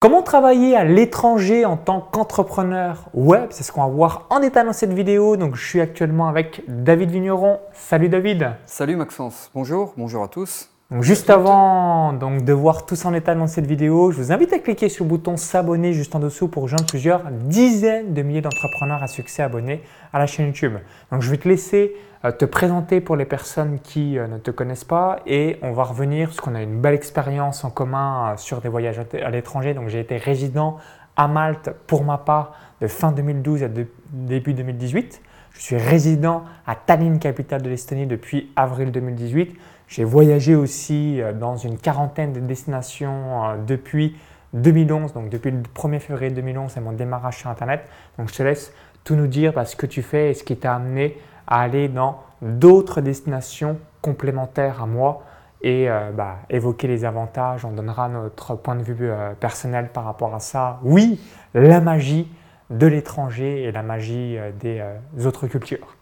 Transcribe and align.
Comment 0.00 0.22
travailler 0.22 0.76
à 0.76 0.84
l'étranger 0.84 1.64
en 1.64 1.76
tant 1.76 2.00
qu'entrepreneur 2.00 3.10
web? 3.14 3.48
C'est 3.50 3.64
ce 3.64 3.72
qu'on 3.72 3.80
va 3.80 3.88
voir 3.88 4.26
en 4.30 4.38
détail 4.38 4.64
dans 4.64 4.72
cette 4.72 4.92
vidéo. 4.92 5.36
Donc, 5.36 5.56
je 5.56 5.66
suis 5.66 5.80
actuellement 5.80 6.28
avec 6.28 6.62
David 6.68 7.10
Vigneron. 7.10 7.58
Salut 7.72 8.08
David. 8.08 8.52
Salut 8.64 8.94
Maxence. 8.94 9.50
Bonjour, 9.52 9.94
bonjour 9.96 10.22
à 10.22 10.28
tous. 10.28 10.70
Donc, 10.90 11.02
juste 11.02 11.28
avant 11.28 12.14
donc, 12.14 12.46
de 12.46 12.52
voir 12.54 12.86
tout 12.86 12.96
en 13.04 13.10
détail 13.10 13.36
dans 13.36 13.46
cette 13.46 13.66
vidéo, 13.66 14.10
je 14.10 14.16
vous 14.16 14.32
invite 14.32 14.54
à 14.54 14.58
cliquer 14.58 14.88
sur 14.88 15.04
le 15.04 15.10
bouton 15.10 15.36
s'abonner 15.36 15.92
juste 15.92 16.14
en 16.14 16.18
dessous 16.18 16.48
pour 16.48 16.62
rejoindre 16.62 16.86
plusieurs 16.86 17.24
dizaines 17.30 18.14
de 18.14 18.22
milliers 18.22 18.40
d'entrepreneurs 18.40 19.02
à 19.02 19.06
succès 19.06 19.42
abonnés 19.42 19.82
à 20.14 20.18
la 20.18 20.26
chaîne 20.26 20.46
YouTube. 20.46 20.72
Donc, 21.12 21.20
je 21.20 21.30
vais 21.30 21.36
te 21.36 21.46
laisser 21.46 21.94
euh, 22.24 22.32
te 22.32 22.46
présenter 22.46 23.02
pour 23.02 23.16
les 23.16 23.26
personnes 23.26 23.80
qui 23.80 24.16
euh, 24.16 24.28
ne 24.28 24.38
te 24.38 24.50
connaissent 24.50 24.84
pas 24.84 25.20
et 25.26 25.58
on 25.60 25.72
va 25.72 25.84
revenir 25.84 26.28
parce 26.28 26.40
qu'on 26.40 26.54
a 26.54 26.62
une 26.62 26.80
belle 26.80 26.94
expérience 26.94 27.64
en 27.64 27.70
commun 27.70 28.32
euh, 28.32 28.36
sur 28.38 28.62
des 28.62 28.70
voyages 28.70 28.98
à 28.98 29.28
l'étranger. 29.28 29.74
Donc 29.74 29.88
j'ai 29.88 30.00
été 30.00 30.16
résident 30.16 30.78
à 31.16 31.28
Malte 31.28 31.68
pour 31.86 32.02
ma 32.02 32.16
part 32.16 32.54
de 32.80 32.86
fin 32.86 33.12
2012 33.12 33.62
à 33.62 33.68
début 34.10 34.54
2018. 34.54 35.20
Je 35.52 35.60
suis 35.60 35.76
résident 35.76 36.44
à 36.66 36.76
Tallinn, 36.76 37.18
capitale 37.18 37.62
de 37.62 37.68
l'Estonie, 37.68 38.06
depuis 38.06 38.50
avril 38.56 38.90
2018. 38.90 39.56
J'ai 39.88 40.04
voyagé 40.04 40.54
aussi 40.54 41.20
dans 41.40 41.56
une 41.56 41.78
quarantaine 41.78 42.32
de 42.32 42.40
destinations 42.40 43.56
depuis 43.66 44.16
2011, 44.52 45.12
donc 45.12 45.30
depuis 45.30 45.50
le 45.50 45.62
1er 45.62 45.98
février 45.98 46.30
2011, 46.30 46.70
c'est 46.72 46.80
mon 46.80 46.92
démarrage 46.92 47.38
sur 47.38 47.50
Internet. 47.50 47.88
Donc 48.18 48.28
je 48.28 48.34
te 48.34 48.42
laisse 48.42 48.72
tout 49.04 49.14
nous 49.14 49.26
dire 49.26 49.52
bah, 49.52 49.64
ce 49.64 49.76
que 49.76 49.86
tu 49.86 50.02
fais 50.02 50.30
et 50.30 50.34
ce 50.34 50.44
qui 50.44 50.56
t'a 50.56 50.74
amené 50.74 51.18
à 51.46 51.62
aller 51.62 51.88
dans 51.88 52.22
d'autres 52.42 53.00
destinations 53.00 53.78
complémentaires 54.02 54.82
à 54.82 54.86
moi 54.86 55.22
et 55.62 55.90
euh, 55.90 56.10
bah, 56.12 56.40
évoquer 56.50 56.86
les 56.86 57.04
avantages. 57.04 57.64
On 57.64 57.72
donnera 57.72 58.08
notre 58.08 58.54
point 58.54 58.76
de 58.76 58.82
vue 58.82 58.96
euh, 59.00 59.32
personnel 59.34 59.88
par 59.92 60.04
rapport 60.04 60.34
à 60.34 60.40
ça. 60.40 60.78
Oui, 60.82 61.20
la 61.54 61.80
magie 61.80 62.30
de 62.70 62.86
l'étranger 62.86 63.64
et 63.64 63.72
la 63.72 63.82
magie 63.82 64.36
euh, 64.38 64.50
des 64.52 65.26
autres 65.26 65.46
cultures. 65.46 65.97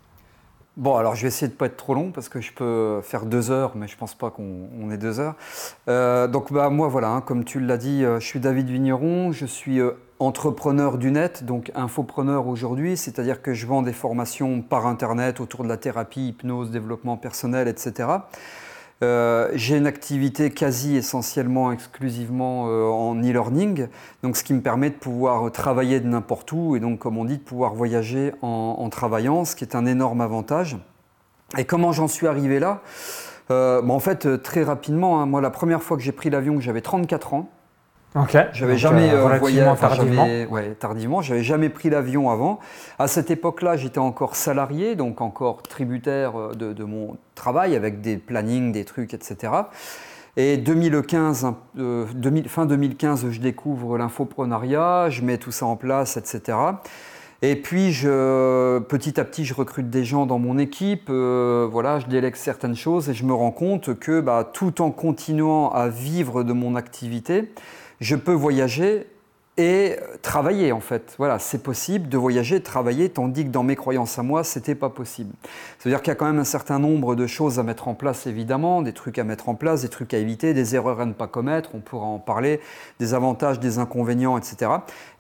Bon, 0.76 0.96
alors 0.96 1.14
je 1.14 1.22
vais 1.22 1.28
essayer 1.28 1.48
de 1.48 1.54
ne 1.54 1.58
pas 1.58 1.66
être 1.66 1.76
trop 1.78 1.94
long 1.94 2.10
parce 2.10 2.28
que 2.28 2.40
je 2.42 2.52
peux 2.52 3.00
faire 3.02 3.24
deux 3.24 3.50
heures, 3.50 3.72
mais 3.76 3.88
je 3.88 3.94
ne 3.94 3.98
pense 3.98 4.14
pas 4.14 4.30
qu'on 4.30 4.90
ait 4.90 4.98
deux 4.98 5.20
heures. 5.20 5.36
donc 6.28 6.52
bah, 6.52 6.68
moi 6.68 6.88
voilà, 6.88 7.08
hein, 7.08 7.20
comme 7.22 7.44
tu 7.44 7.60
l'as 7.60 7.78
dit, 7.78 8.02
je 8.02 8.20
suis 8.20 8.40
David 8.40 8.68
Vigneron, 8.68 9.32
je 9.32 9.46
suis 9.46 9.80
entrepreneur 10.18 10.98
du 10.98 11.10
net, 11.10 11.44
donc 11.44 11.70
infopreneur 11.74 12.46
aujourd'hui, 12.46 12.96
c'est-à-dire 12.96 13.42
que 13.42 13.54
je 13.54 13.66
vends 13.66 13.82
des 13.82 13.92
formations 13.92 14.62
par 14.62 14.86
Internet 14.86 15.40
autour 15.40 15.62
de 15.62 15.68
la 15.68 15.76
thérapie, 15.76 16.28
hypnose, 16.28 16.70
développement 16.70 17.16
personnel, 17.16 17.68
etc. 17.68 18.08
Euh, 19.02 19.50
j'ai 19.54 19.76
une 19.76 19.86
activité 19.86 20.50
quasi 20.50 20.96
essentiellement, 20.96 21.70
exclusivement 21.70 22.68
euh, 22.68 22.84
en 22.84 23.14
e-learning, 23.16 23.88
donc 24.22 24.38
ce 24.38 24.44
qui 24.44 24.54
me 24.54 24.62
permet 24.62 24.88
de 24.88 24.94
pouvoir 24.94 25.52
travailler 25.52 26.00
de 26.00 26.08
n'importe 26.08 26.50
où 26.52 26.76
et 26.76 26.80
donc, 26.80 27.00
comme 27.00 27.18
on 27.18 27.26
dit, 27.26 27.36
de 27.36 27.42
pouvoir 27.42 27.74
voyager 27.74 28.32
en, 28.40 28.88
travaillant, 28.88 29.44
ce 29.44 29.54
qui 29.54 29.64
est 29.64 29.74
un 29.74 29.84
énorme 29.84 30.22
avantage. 30.22 30.78
Et 31.58 31.64
comment 31.64 31.92
j'en 31.92 32.08
suis 32.08 32.26
arrivé 32.26 32.58
là? 32.58 32.80
Euh, 33.50 33.86
En 33.86 34.00
fait, 34.00 34.42
très 34.42 34.62
rapidement, 34.62 35.20
hein, 35.20 35.26
moi, 35.26 35.42
la 35.42 35.50
première 35.50 35.82
fois 35.82 35.98
que 35.98 36.02
j'ai 36.02 36.12
pris 36.12 36.30
l'avion, 36.30 36.58
j'avais 36.60 36.80
34 36.80 37.34
ans. 37.34 37.50
J'avais 38.52 38.78
jamais 38.78 39.10
euh, 39.10 39.28
euh 39.28 39.38
voyagé 39.38 39.80
tardivement. 39.80 40.26
Ouais, 40.50 40.74
tardivement. 40.78 41.22
J'avais 41.22 41.42
jamais 41.42 41.68
pris 41.68 41.90
l'avion 41.90 42.30
avant. 42.30 42.60
À 42.98 43.08
cette 43.08 43.30
époque-là, 43.30 43.76
j'étais 43.76 43.98
encore 43.98 44.36
salarié, 44.36 44.96
donc 44.96 45.20
encore 45.20 45.62
tributaire 45.62 46.38
euh, 46.38 46.54
de, 46.54 46.84
mon 46.84 47.16
travail 47.34 47.76
avec 47.76 48.00
des 48.00 48.16
plannings, 48.16 48.72
des 48.72 48.84
trucs, 48.84 49.12
etc. 49.12 49.52
Et 50.38 50.56
2015, 50.56 51.46
euh, 51.78 52.06
fin 52.46 52.66
2015, 52.66 53.30
je 53.30 53.40
découvre 53.40 53.98
l'infoprenariat, 53.98 55.08
je 55.10 55.22
mets 55.22 55.38
tout 55.38 55.52
ça 55.52 55.66
en 55.66 55.76
place, 55.76 56.16
etc. 56.16 56.58
Et 57.42 57.56
puis, 57.56 57.92
je, 57.92 58.78
petit 58.78 59.20
à 59.20 59.24
petit, 59.24 59.44
je 59.44 59.52
recrute 59.52 59.90
des 59.90 60.04
gens 60.04 60.24
dans 60.24 60.38
mon 60.38 60.56
équipe, 60.56 61.10
voilà, 61.10 61.98
je 62.00 62.06
délègue 62.06 62.34
certaines 62.34 62.76
choses 62.76 63.10
et 63.10 63.14
je 63.14 63.24
me 63.24 63.34
rends 63.34 63.50
compte 63.50 63.98
que 63.98 64.20
bah, 64.22 64.48
tout 64.50 64.80
en 64.80 64.90
continuant 64.90 65.70
à 65.70 65.88
vivre 65.88 66.44
de 66.44 66.54
mon 66.54 66.76
activité, 66.76 67.52
je 68.00 68.16
peux 68.16 68.32
voyager 68.32 69.06
et 69.58 69.96
travailler 70.20 70.72
en 70.72 70.80
fait. 70.80 71.14
Voilà, 71.16 71.38
c'est 71.38 71.62
possible 71.62 72.08
de 72.08 72.18
voyager, 72.18 72.58
de 72.58 72.64
travailler, 72.64 73.08
tandis 73.08 73.44
que 73.44 73.50
dans 73.50 73.62
mes 73.62 73.76
croyances 73.76 74.18
à 74.18 74.22
moi, 74.22 74.44
c'était 74.44 74.74
pas 74.74 74.90
possible. 74.90 75.32
C'est-à-dire 75.78 76.02
qu'il 76.02 76.08
y 76.08 76.12
a 76.12 76.14
quand 76.14 76.26
même 76.26 76.38
un 76.38 76.44
certain 76.44 76.78
nombre 76.78 77.14
de 77.14 77.26
choses 77.26 77.58
à 77.58 77.62
mettre 77.62 77.88
en 77.88 77.94
place, 77.94 78.26
évidemment, 78.26 78.82
des 78.82 78.92
trucs 78.92 79.18
à 79.18 79.24
mettre 79.24 79.48
en 79.48 79.54
place, 79.54 79.82
des 79.82 79.88
trucs 79.88 80.12
à 80.12 80.18
éviter, 80.18 80.52
des 80.52 80.74
erreurs 80.74 81.00
à 81.00 81.06
ne 81.06 81.14
pas 81.14 81.26
commettre, 81.26 81.70
on 81.74 81.80
pourra 81.80 82.06
en 82.06 82.18
parler, 82.18 82.60
des 82.98 83.14
avantages, 83.14 83.58
des 83.58 83.78
inconvénients, 83.78 84.36
etc. 84.36 84.70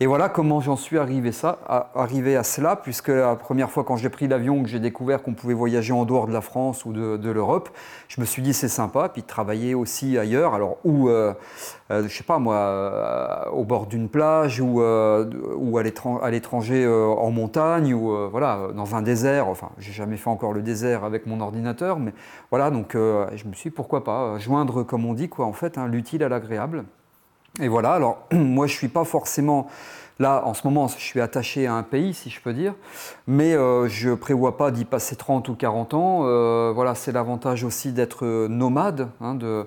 Et 0.00 0.06
voilà 0.06 0.28
comment 0.28 0.60
j'en 0.60 0.76
suis 0.76 0.98
arrivé, 0.98 1.30
à, 1.42 1.90
arrivé 1.94 2.36
à 2.36 2.42
cela, 2.42 2.76
puisque 2.76 3.08
la 3.08 3.36
première 3.36 3.70
fois 3.70 3.84
quand 3.84 3.96
j'ai 3.96 4.10
pris 4.10 4.28
l'avion, 4.28 4.62
que 4.62 4.68
j'ai 4.68 4.80
découvert 4.80 5.22
qu'on 5.22 5.34
pouvait 5.34 5.54
voyager 5.54 5.94
en 5.94 6.04
dehors 6.04 6.26
de 6.26 6.32
la 6.32 6.42
France 6.42 6.84
ou 6.84 6.92
de, 6.92 7.30
l'Europe, 7.30 7.70
je 8.08 8.20
me 8.20 8.26
suis 8.26 8.42
dit 8.42 8.52
c'est 8.52 8.68
sympa, 8.68 9.08
puis 9.08 9.22
travailler 9.22 9.74
aussi 9.74 10.18
ailleurs, 10.18 10.54
alors 10.54 10.76
où, 10.84 11.08
euh, 11.08 11.34
euh, 11.90 12.06
je 12.06 12.16
sais 12.16 12.24
pas 12.24 12.38
moi, 12.38 12.54
euh, 12.54 13.50
au 13.50 13.64
bord 13.64 13.86
d'une 13.86 14.08
plage 14.08 14.25
ou, 14.60 14.80
euh, 14.80 15.30
ou 15.56 15.78
à 15.78 15.82
l'étranger 16.30 16.86
en 16.86 17.30
montagne 17.30 17.94
ou 17.94 18.14
voilà, 18.30 18.68
dans 18.74 18.94
un 18.94 19.02
désert. 19.02 19.48
Enfin, 19.48 19.70
j'ai 19.78 19.92
jamais 19.92 20.16
fait 20.16 20.30
encore 20.30 20.52
le 20.52 20.62
désert 20.62 21.04
avec 21.04 21.26
mon 21.26 21.40
ordinateur, 21.40 21.98
mais 21.98 22.12
voilà, 22.50 22.70
donc 22.70 22.92
je 22.94 23.48
me 23.48 23.52
suis 23.52 23.70
dit 23.70 23.74
pourquoi 23.74 24.04
pas 24.04 24.38
joindre, 24.38 24.82
comme 24.82 25.04
on 25.06 25.14
dit, 25.14 25.28
quoi, 25.28 25.46
en 25.46 25.52
fait, 25.52 25.78
hein, 25.78 25.86
l'utile 25.88 26.22
à 26.22 26.28
l'agréable. 26.28 26.84
Et 27.60 27.68
voilà, 27.68 27.92
alors 27.92 28.18
moi 28.32 28.66
je 28.66 28.74
suis 28.74 28.88
pas 28.88 29.04
forcément 29.04 29.68
Là, 30.18 30.44
en 30.46 30.54
ce 30.54 30.66
moment, 30.66 30.88
je 30.88 30.96
suis 30.96 31.20
attaché 31.20 31.66
à 31.66 31.74
un 31.74 31.82
pays, 31.82 32.14
si 32.14 32.30
je 32.30 32.40
peux 32.40 32.54
dire, 32.54 32.72
mais 33.26 33.52
je 33.52 34.08
ne 34.08 34.14
prévois 34.14 34.56
pas 34.56 34.70
d'y 34.70 34.86
passer 34.86 35.14
30 35.14 35.50
ou 35.50 35.54
40 35.54 35.92
ans. 35.92 36.72
voilà, 36.72 36.94
c'est 36.94 37.12
l'avantage 37.12 37.64
aussi 37.64 37.92
d'être 37.92 38.24
nomade, 38.46 39.10
hein, 39.20 39.34
de, 39.34 39.66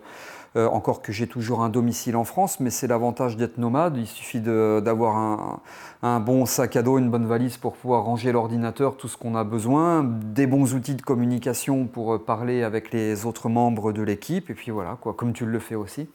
euh, 0.56 0.68
encore 0.68 1.02
que 1.02 1.12
j'ai 1.12 1.28
toujours 1.28 1.62
un 1.64 1.70
domicile 1.70 2.16
en 2.16 2.24
France, 2.24 2.60
mais 2.60 2.70
c'est 2.70 2.88
l'avantage 2.88 3.38
d'être 3.38 3.58
nomade. 3.58 3.98
Il 3.98 4.08
suffit 4.08 4.40
d'avoir 4.40 5.62
un, 6.02 6.20
bon 6.20 6.46
sac 6.46 6.76
à 6.76 6.82
dos, 6.82 6.98
une 6.98 7.10
bonne 7.10 7.28
valise 7.28 7.58
pour 7.58 7.74
pouvoir 7.74 8.04
ranger 8.04 8.32
l'ordinateur, 8.32 8.98
tout 8.98 9.08
ce 9.08 9.18
qu'on 9.18 9.36
a 9.36 9.44
besoin, 9.44 10.04
des 10.04 10.48
bons 10.48 10.74
outils 10.74 10.96
de 10.96 11.02
communication 11.02 11.86
pour 11.86 12.16
euh, 12.16 12.18
parler 12.18 12.64
avec 12.64 12.92
les 12.92 13.26
autres 13.26 13.50
membres 13.50 13.92
de 13.92 14.02
l'équipe, 14.02 14.50
et 14.50 14.54
puis 14.54 14.72
voilà, 14.72 14.98
comme 15.02 15.34
tu 15.34 15.46
le 15.46 15.60
fais 15.60 15.76
aussi. 15.76 16.10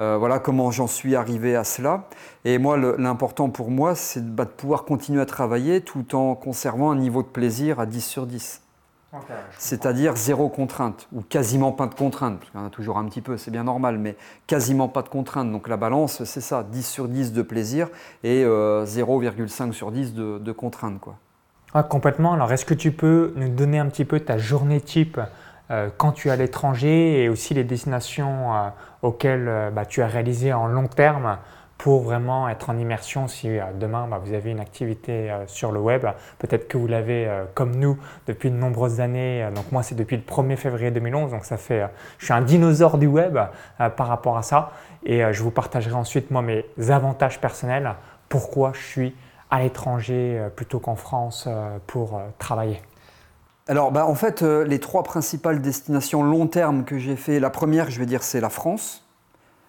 Euh, 0.00 0.16
voilà 0.18 0.38
comment 0.38 0.70
j'en 0.70 0.86
suis 0.86 1.14
arrivé 1.14 1.54
à 1.54 1.64
cela. 1.64 2.08
Et 2.44 2.58
moi, 2.58 2.76
l'important 2.76 3.50
pour 3.50 3.70
moi, 3.70 3.94
c'est 3.94 4.24
de, 4.24 4.30
bah, 4.30 4.44
de 4.44 4.50
pouvoir 4.50 4.84
continuer 4.84 5.20
à 5.20 5.26
travailler 5.26 5.82
tout 5.82 6.14
en 6.14 6.34
conservant 6.34 6.90
un 6.90 6.96
niveau 6.96 7.22
de 7.22 7.28
plaisir 7.28 7.78
à 7.78 7.86
10 7.86 8.00
sur 8.00 8.26
10. 8.26 8.61
C'est-à-dire 9.58 10.16
zéro 10.16 10.48
contrainte, 10.48 11.06
ou 11.12 11.20
quasiment 11.20 11.72
pas 11.72 11.86
de 11.86 11.94
contrainte. 11.94 12.40
Il 12.54 12.58
y 12.58 12.60
en 12.62 12.66
a 12.66 12.70
toujours 12.70 12.98
un 12.98 13.04
petit 13.04 13.20
peu, 13.20 13.36
c'est 13.36 13.50
bien 13.50 13.64
normal, 13.64 13.98
mais 13.98 14.16
quasiment 14.46 14.88
pas 14.88 15.02
de 15.02 15.08
contrainte. 15.08 15.52
Donc 15.52 15.68
la 15.68 15.76
balance, 15.76 16.24
c'est 16.24 16.40
ça, 16.40 16.62
10 16.62 16.82
sur 16.86 17.08
10 17.08 17.32
de 17.32 17.42
plaisir 17.42 17.88
et 18.24 18.44
0,5 18.44 19.68
euh, 19.68 19.72
sur 19.72 19.92
10 19.92 20.14
de, 20.14 20.38
de 20.38 20.52
contrainte. 20.52 20.98
Quoi. 20.98 21.16
Ah, 21.74 21.82
complètement. 21.82 22.32
Alors 22.32 22.52
est-ce 22.52 22.64
que 22.64 22.74
tu 22.74 22.92
peux 22.92 23.32
nous 23.36 23.48
donner 23.48 23.78
un 23.78 23.86
petit 23.86 24.04
peu 24.04 24.20
ta 24.20 24.38
journée 24.38 24.80
type 24.80 25.20
euh, 25.70 25.90
quand 25.96 26.12
tu 26.12 26.28
es 26.28 26.30
à 26.30 26.36
l'étranger 26.36 27.22
et 27.22 27.28
aussi 27.28 27.54
les 27.54 27.64
destinations 27.64 28.54
euh, 28.54 28.68
auxquelles 29.02 29.70
bah, 29.74 29.84
tu 29.84 30.02
as 30.02 30.06
réalisé 30.06 30.52
en 30.52 30.66
long 30.66 30.88
terme 30.88 31.38
pour 31.82 32.00
vraiment 32.00 32.48
être 32.48 32.70
en 32.70 32.78
immersion 32.78 33.26
si 33.26 33.58
euh, 33.58 33.64
demain 33.74 34.06
bah, 34.08 34.20
vous 34.24 34.34
avez 34.34 34.52
une 34.52 34.60
activité 34.60 35.32
euh, 35.32 35.44
sur 35.48 35.72
le 35.72 35.80
web. 35.80 36.06
Peut-être 36.38 36.68
que 36.68 36.78
vous 36.78 36.86
l'avez 36.86 37.26
euh, 37.26 37.42
comme 37.54 37.74
nous 37.74 37.98
depuis 38.28 38.52
de 38.52 38.56
nombreuses 38.56 39.00
années. 39.00 39.48
donc 39.52 39.72
moi 39.72 39.82
c'est 39.82 39.96
depuis 39.96 40.16
le 40.16 40.22
1er 40.22 40.54
février 40.54 40.92
2011, 40.92 41.32
donc 41.32 41.44
ça 41.44 41.56
fait, 41.56 41.84
je 42.18 42.26
suis 42.26 42.32
un 42.32 42.40
dinosaure 42.40 42.98
du 42.98 43.08
web 43.08 43.36
par 43.96 44.06
rapport 44.06 44.38
à 44.38 44.42
ça. 44.42 44.70
Et 45.04 45.22
je 45.32 45.42
vous 45.42 45.50
partagerai 45.50 45.94
ensuite 45.94 46.30
moi 46.30 46.40
mes 46.40 46.64
avantages 46.88 47.40
personnels, 47.40 47.96
pourquoi 48.28 48.72
je 48.74 48.82
suis 48.82 49.16
à 49.50 49.60
l'étranger 49.60 50.40
plutôt 50.54 50.78
qu'en 50.78 50.94
France 50.94 51.48
pour 51.88 52.20
travailler? 52.38 52.80
Alors, 53.66 53.90
bah, 53.90 54.06
en 54.06 54.14
fait, 54.14 54.42
les 54.42 54.78
trois 54.78 55.02
principales 55.02 55.60
destinations 55.60 56.22
long 56.22 56.46
terme 56.46 56.84
que 56.84 56.98
j'ai 56.98 57.16
fait, 57.16 57.40
la 57.40 57.50
première, 57.50 57.90
je 57.90 57.98
vais 57.98 58.06
dire, 58.06 58.22
c'est 58.22 58.40
la 58.40 58.50
France 58.50 59.01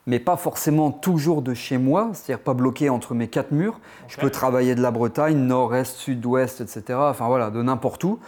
mais 0.06 0.20
pas 0.20 0.36
forcément 0.38 0.92
toujours 0.92 1.42
de 1.42 1.54
chez 1.54 1.78
moi, 1.78 2.12
c'est-à-dire 2.14 2.44
pas 2.44 2.54
bloqué 2.54 2.90
entre 2.90 3.14
mes 3.14 3.28
quatre 3.28 3.52
murs. 3.52 3.80
Je 4.08 4.18
peux 4.18 4.30
travailler 4.30 4.76
de 4.76 4.82
la 4.82 4.92
Bretagne, 4.92 5.38
nord-est, 5.38 5.96
sud-ouest, 5.96 6.62
etc. 6.62 7.00
Enfin 7.00 7.28
voilà, 7.28 7.50
de 7.50 7.62
n'importe 7.62 8.04
où. 8.04 8.20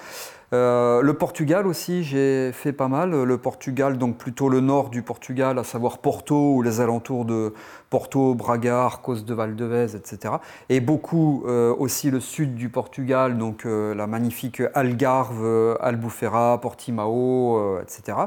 Euh, 0.54 1.02
le 1.02 1.14
Portugal 1.16 1.68
aussi, 1.68 2.04
j'ai 2.04 2.52
fait 2.54 2.72
pas 2.72 2.88
mal. 2.88 3.12
Le 3.12 3.38
Portugal, 3.38 3.98
donc 3.98 4.18
plutôt 4.18 4.48
le 4.48 4.62
nord 4.62 4.90
du 4.90 5.02
Portugal, 5.02 5.58
à 5.60 5.64
savoir 5.64 5.98
Porto 5.98 6.54
ou 6.56 6.62
les 6.62 6.80
alentours 6.80 7.26
de 7.26 7.54
Porto, 7.90 8.36
Braga, 8.36 8.84
Arcos 8.84 9.22
de 9.22 9.34
Valdevez, 9.34 9.96
etc. 9.96 10.36
Et 10.70 10.80
beaucoup 10.80 11.44
euh, 11.48 11.74
aussi 11.78 12.10
le 12.10 12.20
sud 12.20 12.56
du 12.56 12.70
Portugal, 12.70 13.38
donc 13.38 13.66
euh, 13.66 13.94
la 13.96 14.08
magnifique 14.08 14.62
Algarve, 14.74 15.78
Albufeira, 15.82 16.60
Portimao, 16.62 17.80
etc. 17.82 18.18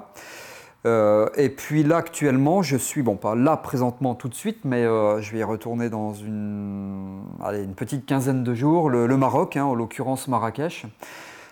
et 0.85 1.49
puis 1.51 1.83
là, 1.83 1.99
actuellement, 1.99 2.63
je 2.63 2.77
suis, 2.77 3.03
bon, 3.03 3.17
pas 3.17 3.35
là 3.35 3.57
présentement 3.57 4.15
tout 4.15 4.29
de 4.29 4.35
suite, 4.35 4.65
mais 4.65 4.85
je 4.85 5.33
vais 5.33 5.39
y 5.39 5.45
retourner 5.45 5.91
dans 5.91 6.15
une, 6.15 7.21
une 7.53 7.75
petite 7.75 8.07
quinzaine 8.07 8.43
de 8.43 8.55
jours, 8.55 8.89
le, 8.89 9.17
Maroc, 9.17 9.57
hein, 9.57 9.65
en 9.65 9.75
l'occurrence 9.75 10.29
Marrakech. 10.29 10.87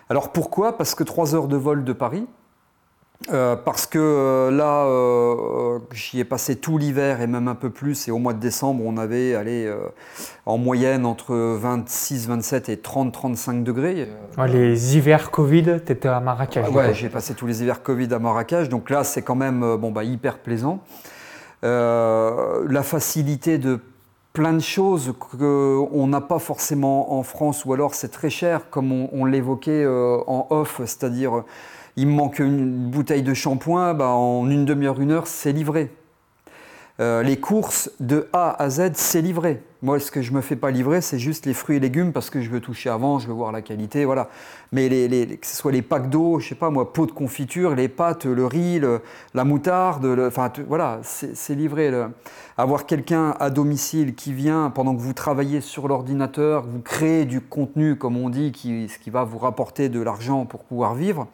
Alors 0.09 0.31
pourquoi? 0.31 0.77
Parce 0.77 0.95
que 0.95 1.03
trois 1.03 1.35
heures 1.35 1.47
de 1.47 1.57
vol 1.57 1.83
de 1.83 1.93
Paris, 1.93 2.27
euh, 3.33 3.55
parce 3.55 3.87
que 3.87 3.97
euh, 3.99 4.51
là, 4.51 4.85
euh, 4.85 5.79
j'y 5.91 6.19
ai 6.19 6.23
passé 6.23 6.55
tout 6.55 6.77
l'hiver 6.77 7.19
et 7.19 7.27
même 7.27 7.47
un 7.47 7.55
peu 7.55 7.69
plus. 7.69 8.07
Et 8.07 8.11
au 8.11 8.19
mois 8.19 8.33
de 8.33 8.39
décembre, 8.39 8.83
on 8.85 8.95
avait 8.97 9.35
allé 9.35 9.71
en 10.45 10.57
moyenne 10.57 11.05
entre 11.05 11.35
26, 11.35 12.27
27 12.27 12.69
et 12.69 12.77
30, 12.77 13.11
35 13.11 13.63
degrés. 13.63 14.07
les 14.47 14.95
hivers 14.95 15.31
Covid, 15.31 15.81
tu 15.85 15.91
étais 15.91 16.07
à 16.07 16.19
Marrakech. 16.19 16.69
ouais, 16.69 16.93
j'ai 16.93 17.09
passé 17.09 17.33
tous 17.33 17.47
les 17.47 17.63
hivers 17.63 17.81
Covid 17.81 18.13
à 18.13 18.19
Marrakech. 18.19 18.69
Donc 18.69 18.89
là, 18.89 19.03
c'est 19.03 19.23
quand 19.23 19.35
même 19.35 19.77
bon, 19.77 19.91
bah, 19.91 20.03
hyper 20.03 20.37
plaisant. 20.37 20.79
la 21.63 22.83
facilité 22.83 23.57
de 23.57 23.79
plein 24.31 24.53
de 24.53 24.59
choses 24.59 25.15
qu'on 25.17 26.07
n'a 26.07 26.21
pas 26.21 26.37
forcément 26.37 27.17
en 27.17 27.23
France, 27.23 27.65
ou 27.65 27.73
alors 27.73 27.95
c'est 27.95 28.09
très 28.09 28.29
cher, 28.29 28.69
comme 28.69 28.91
on, 28.91 29.09
on 29.11 29.25
l'évoquait 29.25 29.85
en 29.87 30.45
off, 30.51 30.79
c'est-à-dire 30.85 31.43
il 31.97 32.07
me 32.07 32.13
manque 32.13 32.39
une 32.39 32.89
bouteille 32.89 33.23
de 33.23 33.33
shampoing, 33.33 33.95
bah, 33.95 34.09
en 34.09 34.49
une 34.49 34.65
demi-heure, 34.65 35.01
une 35.01 35.11
heure, 35.11 35.27
c'est 35.27 35.51
livré. 35.51 35.91
Euh, 36.99 37.21
les 37.21 37.37
courses 37.37 37.91
de 37.99 38.27
A 38.33 38.61
à 38.61 38.69
Z, 38.69 38.91
c'est 38.93 39.21
livré. 39.21 39.61
Moi, 39.83 39.99
ce 39.99 40.09
que 40.09 40.23
je 40.23 40.31
me 40.31 40.41
fais 40.41 40.55
pas 40.55 40.71
livrer, 40.71 41.01
c'est 41.01 41.19
juste 41.19 41.45
les 41.45 41.53
fruits 41.53 41.77
et 41.77 41.79
légumes 41.79 42.11
parce 42.11 42.31
que 42.31 42.41
je 42.41 42.49
veux 42.49 42.59
toucher 42.59 42.89
avant, 42.89 43.19
je 43.19 43.27
veux 43.27 43.33
voir 43.33 43.51
la 43.51 43.61
qualité, 43.61 44.05
voilà. 44.05 44.29
Mais 44.71 44.89
que 44.89 45.45
ce 45.45 45.55
soit 45.55 45.71
les 45.71 45.83
packs 45.83 46.09
d'eau, 46.09 46.39
je 46.39 46.49
sais 46.49 46.55
pas 46.55 46.71
moi, 46.71 46.93
pot 46.93 47.05
de 47.05 47.11
confiture, 47.11 47.75
les 47.75 47.87
pâtes, 47.87 48.25
le 48.25 48.45
riz, 48.47 48.81
la 49.35 49.43
moutarde, 49.43 50.05
enfin 50.27 50.51
voilà, 50.67 50.99
c'est 51.03 51.53
livré. 51.53 51.91
Avoir 52.57 52.87
quelqu'un 52.87 53.35
à 53.39 53.51
domicile 53.51 54.15
qui 54.15 54.33
vient 54.33 54.71
pendant 54.71 54.95
que 54.95 55.01
vous 55.01 55.13
travaillez 55.13 55.61
sur 55.61 55.87
l'ordinateur, 55.87 56.65
vous 56.65 56.79
créez 56.79 57.25
du 57.25 57.41
contenu, 57.41 57.95
comme 57.95 58.17
on 58.17 58.29
dit, 58.29 58.51
qui, 58.51 58.89
ce 58.89 58.97
qui 58.97 59.11
va 59.11 59.23
vous 59.23 59.37
rapporter 59.37 59.89
de 59.89 60.01
l'argent 60.01 60.45
pour 60.45 60.63
pouvoir 60.63 60.95
vivre. 60.95 61.27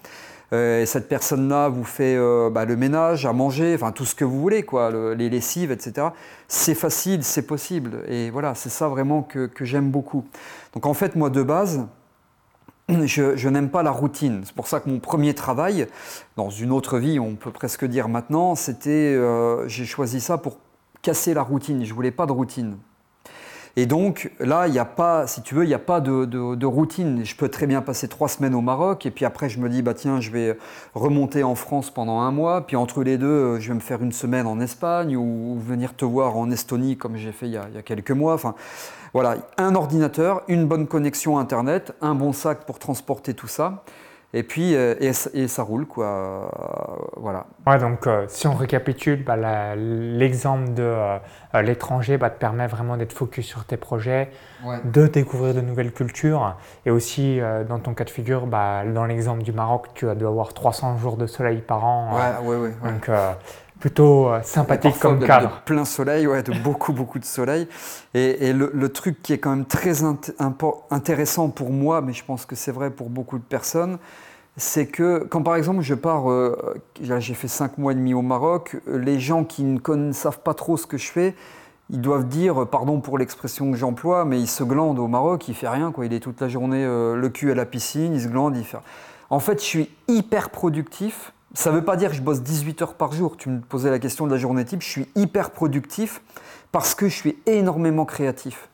Euh, 0.54 0.82
et 0.82 0.86
cette 0.86 1.10
personne-là 1.10 1.68
vous 1.70 1.84
fait 1.84 2.16
euh, 2.16 2.50
bah, 2.52 2.66
le 2.66 2.76
ménage, 2.76 3.26
à 3.26 3.34
manger, 3.34 3.78
tout 3.96 4.06
ce 4.06 4.14
que 4.14 4.24
vous 4.24 4.40
voulez, 4.40 4.64
quoi, 4.64 4.92
les 5.16 5.30
lessives, 5.30 5.72
etc. 5.72 6.08
C'est 6.48 6.76
facile, 6.76 7.24
c'est 7.24 7.48
possible. 7.48 8.04
Et 8.08 8.30
voilà, 8.30 8.54
c'est 8.54 8.70
ça 8.70 8.88
vraiment 8.88 9.24
que, 9.24 9.50
j'aime 9.62 9.90
beaucoup. 9.90 10.26
Donc 10.74 10.86
en 10.86 10.94
fait, 10.94 11.16
moi 11.16 11.30
de 11.30 11.42
base, 11.42 11.88
je, 12.90 13.50
n'aime 13.50 13.70
pas 13.70 13.82
la 13.82 13.92
routine. 13.92 14.42
C'est 14.46 14.56
pour 14.56 14.68
ça 14.68 14.80
que 14.80 14.90
mon 14.90 15.00
premier 15.00 15.34
travail, 15.34 15.88
dans 16.36 16.50
une 16.50 16.72
autre 16.72 17.00
vie, 17.00 17.20
on 17.20 17.36
peut 17.36 17.52
presque 17.52 17.86
dire 17.86 18.08
maintenant, 18.08 18.54
c'était, 18.56 19.16
euh, 19.16 19.68
j'ai 19.68 19.86
choisi 19.86 20.22
ça 20.22 20.38
pour 20.38 20.60
casser 21.02 21.34
la 21.34 21.42
routine. 21.42 21.84
Je 21.84 21.94
voulais 21.94 22.12
pas 22.12 22.28
de 22.28 22.32
routine. 22.32 22.78
Et 23.76 23.88
donc 23.88 24.32
là, 24.40 24.68
il 24.68 24.72
n'y 24.72 24.80
a 24.80 24.86
pas, 24.86 25.26
si 25.26 25.42
tu 25.42 25.56
veux, 25.56 25.64
il 25.64 25.68
n'y 25.68 25.74
a 25.74 25.80
pas 25.80 26.00
de, 26.00 26.66
routine. 26.66 27.26
Je 27.26 27.36
peux 27.36 27.50
très 27.50 27.66
bien 27.66 27.82
passer 27.82 28.08
trois 28.08 28.28
semaines 28.28 28.54
au 28.54 28.62
Maroc 28.62 29.08
et 29.08 29.12
puis 29.12 29.26
après 29.26 29.50
je 29.50 29.60
me 29.60 29.68
dis, 29.68 29.82
bah 29.82 29.96
tiens, 29.96 30.22
je 30.22 30.30
vais 30.30 30.58
remonter 30.94 31.44
en 31.44 31.56
France 31.56 31.90
pendant 31.90 32.20
un 32.20 32.32
mois. 32.32 32.68
Puis 32.68 32.76
entre 32.76 33.02
les 33.04 33.18
deux, 33.18 33.26
euh, 33.26 33.60
je 33.60 33.70
vais 33.70 33.74
me 33.74 33.80
faire 33.80 34.04
une 34.04 34.12
semaine 34.12 34.46
en 34.46 34.60
Espagne 34.60 35.16
ou, 35.18 35.60
venir 35.60 35.96
te 35.96 36.06
voir 36.06 36.38
en 36.38 36.52
Estonie 36.52 36.98
comme 36.98 37.16
j'ai 37.16 37.32
fait 37.32 37.48
il 37.48 37.54
y, 37.54 37.58
a, 37.58 37.66
il 37.70 37.76
y, 37.76 37.78
a, 37.80 37.82
quelques 37.82 38.12
mois. 38.12 38.36
Enfin, 38.36 38.54
voilà, 39.14 39.38
un 39.58 39.74
ordinateur, 39.74 40.44
une 40.48 40.68
bonne 40.68 40.86
connexion 40.86 41.40
Internet, 41.40 41.94
un 42.02 42.14
bon 42.14 42.32
sac 42.32 42.66
pour 42.66 42.78
transporter 42.78 43.34
tout 43.34 43.48
ça. 43.48 43.84
Et 44.36 44.42
puis, 44.42 44.76
euh, 44.76 44.96
et, 45.00 45.48
ça 45.48 45.62
roule, 45.62 45.86
quoi. 45.86 46.06
Euh, 46.06 46.46
voilà. 47.18 47.46
Ouais, 47.68 47.78
donc, 47.78 48.08
euh, 48.08 48.26
si 48.28 48.48
on 48.48 48.56
récapitule, 48.56 49.24
bah, 49.24 49.76
l'exemple 49.76 50.74
de 50.74 50.96
l'étranger 51.62 52.18
bah, 52.18 52.32
te 52.32 52.40
permet 52.40 52.66
vraiment 52.66 52.98
d'être 52.98 53.14
focus 53.14 53.46
sur 53.46 53.66
tes 53.66 53.78
projets, 53.78 54.32
de 54.86 55.06
découvrir 55.06 55.54
de 55.54 55.62
nouvelles 55.62 55.92
cultures. 55.92 56.58
Et 56.88 56.92
aussi, 56.92 57.40
dans 57.70 57.78
ton 57.78 57.94
cas 57.94 58.06
de 58.06 58.10
figure, 58.10 58.48
bah, 58.48 58.84
dans 58.86 59.06
l'exemple 59.06 59.44
du 59.44 59.52
Maroc, 59.52 59.90
tu 59.94 60.06
dois 60.16 60.30
avoir 60.30 60.54
300 60.54 60.98
jours 60.98 61.18
de 61.18 61.28
soleil 61.28 61.62
par 61.62 61.86
an. 61.86 62.16
Ouais, 62.16 62.48
ouais, 62.48 62.56
ouais. 62.56 62.74
Donc, 62.84 63.10
plutôt 63.84 64.30
euh, 64.30 64.40
sympathique 64.44 64.98
comme 64.98 65.20
de, 65.20 65.26
cadre. 65.26 65.50
De 65.50 65.66
plein 65.66 65.84
soleil, 65.84 66.26
ouais, 66.26 66.42
de 66.42 66.54
beaucoup, 66.64 66.94
beaucoup 66.94 67.20
de 67.20 67.26
soleil. 67.26 67.68
Et, 68.14 68.54
le, 68.54 68.88
truc 68.88 69.22
qui 69.22 69.34
est 69.34 69.40
quand 69.40 69.50
même 69.50 69.66
très 69.66 70.04
intéressant 70.90 71.50
pour 71.50 71.70
moi, 71.70 72.00
mais 72.00 72.14
je 72.14 72.24
pense 72.24 72.46
que 72.46 72.56
c'est 72.56 72.72
vrai 72.72 72.92
pour 72.92 73.10
beaucoup 73.10 73.38
de 73.38 73.44
personnes, 73.44 73.98
c'est 74.56 74.86
que 74.86 75.28
quand 75.30 75.44
par 75.44 75.58
exemple 75.58 75.82
je 75.82 75.96
pars, 75.96 76.32
euh, 76.32 76.82
j'ai 77.02 77.34
fait 77.34 77.50
cinq 77.50 77.78
mois 77.78 77.92
et 77.92 77.96
demi 77.96 78.14
au 78.14 78.22
Maroc, 78.22 78.78
les 78.88 79.20
gens 79.20 79.44
qui 79.44 79.66
ne, 79.66 80.14
savent 80.14 80.40
pas 80.40 80.54
trop 80.54 80.78
ce 80.78 80.88
que 80.88 80.98
je 80.98 81.12
fais, 81.12 81.36
ils 81.90 82.00
doivent 82.00 82.30
dire, 82.30 82.66
pardon 82.66 83.02
pour 83.02 83.18
l'expression 83.18 83.70
que 83.70 83.78
j'emploie, 83.78 84.24
mais 84.24 84.40
il 84.40 84.48
se 84.48 84.64
glande 84.64 84.98
au 84.98 85.10
Maroc, 85.10 85.50
il 85.50 85.56
fait 85.56 85.68
rien, 85.68 85.92
quoi. 85.92 86.06
il 86.06 86.14
est 86.14 86.22
toute 86.22 86.40
la 86.40 86.48
journée 86.48 86.86
euh, 86.86 87.18
le 87.18 87.28
cul 87.28 87.52
à 87.52 87.56
la 87.56 87.66
piscine, 87.66 88.14
il 88.14 88.22
se 88.22 88.30
glande, 88.30 88.56
il 88.56 88.64
fait... 88.64 88.78
En 89.30 89.40
fait, 89.40 89.60
je 89.60 89.66
suis 89.66 89.90
hyper 90.08 90.52
productif 90.52 91.34
ça 91.54 91.72
ne 91.72 91.76
veut 91.76 91.86
pas 91.86 91.96
dire 91.96 92.10
que 92.10 92.16
je 92.16 92.22
bosse 92.22 92.42
18 92.42 92.82
heures 92.82 92.96
par 92.96 93.12
jour. 93.12 93.38
Tu 93.38 93.50
me 93.50 93.62
posais 93.62 93.92
la 93.92 94.00
question 94.00 94.26
de 94.26 94.32
la 94.32 94.38
journée 94.38 94.66
type. 94.66 94.82
Je 94.82 94.90
suis 94.90 95.08
hyper 95.16 95.52
productif 95.52 96.22
parce 96.72 96.96
que 96.96 97.08
je 97.08 97.16
suis 97.16 97.38
énormément 97.46 98.06
créatif. 98.06 98.70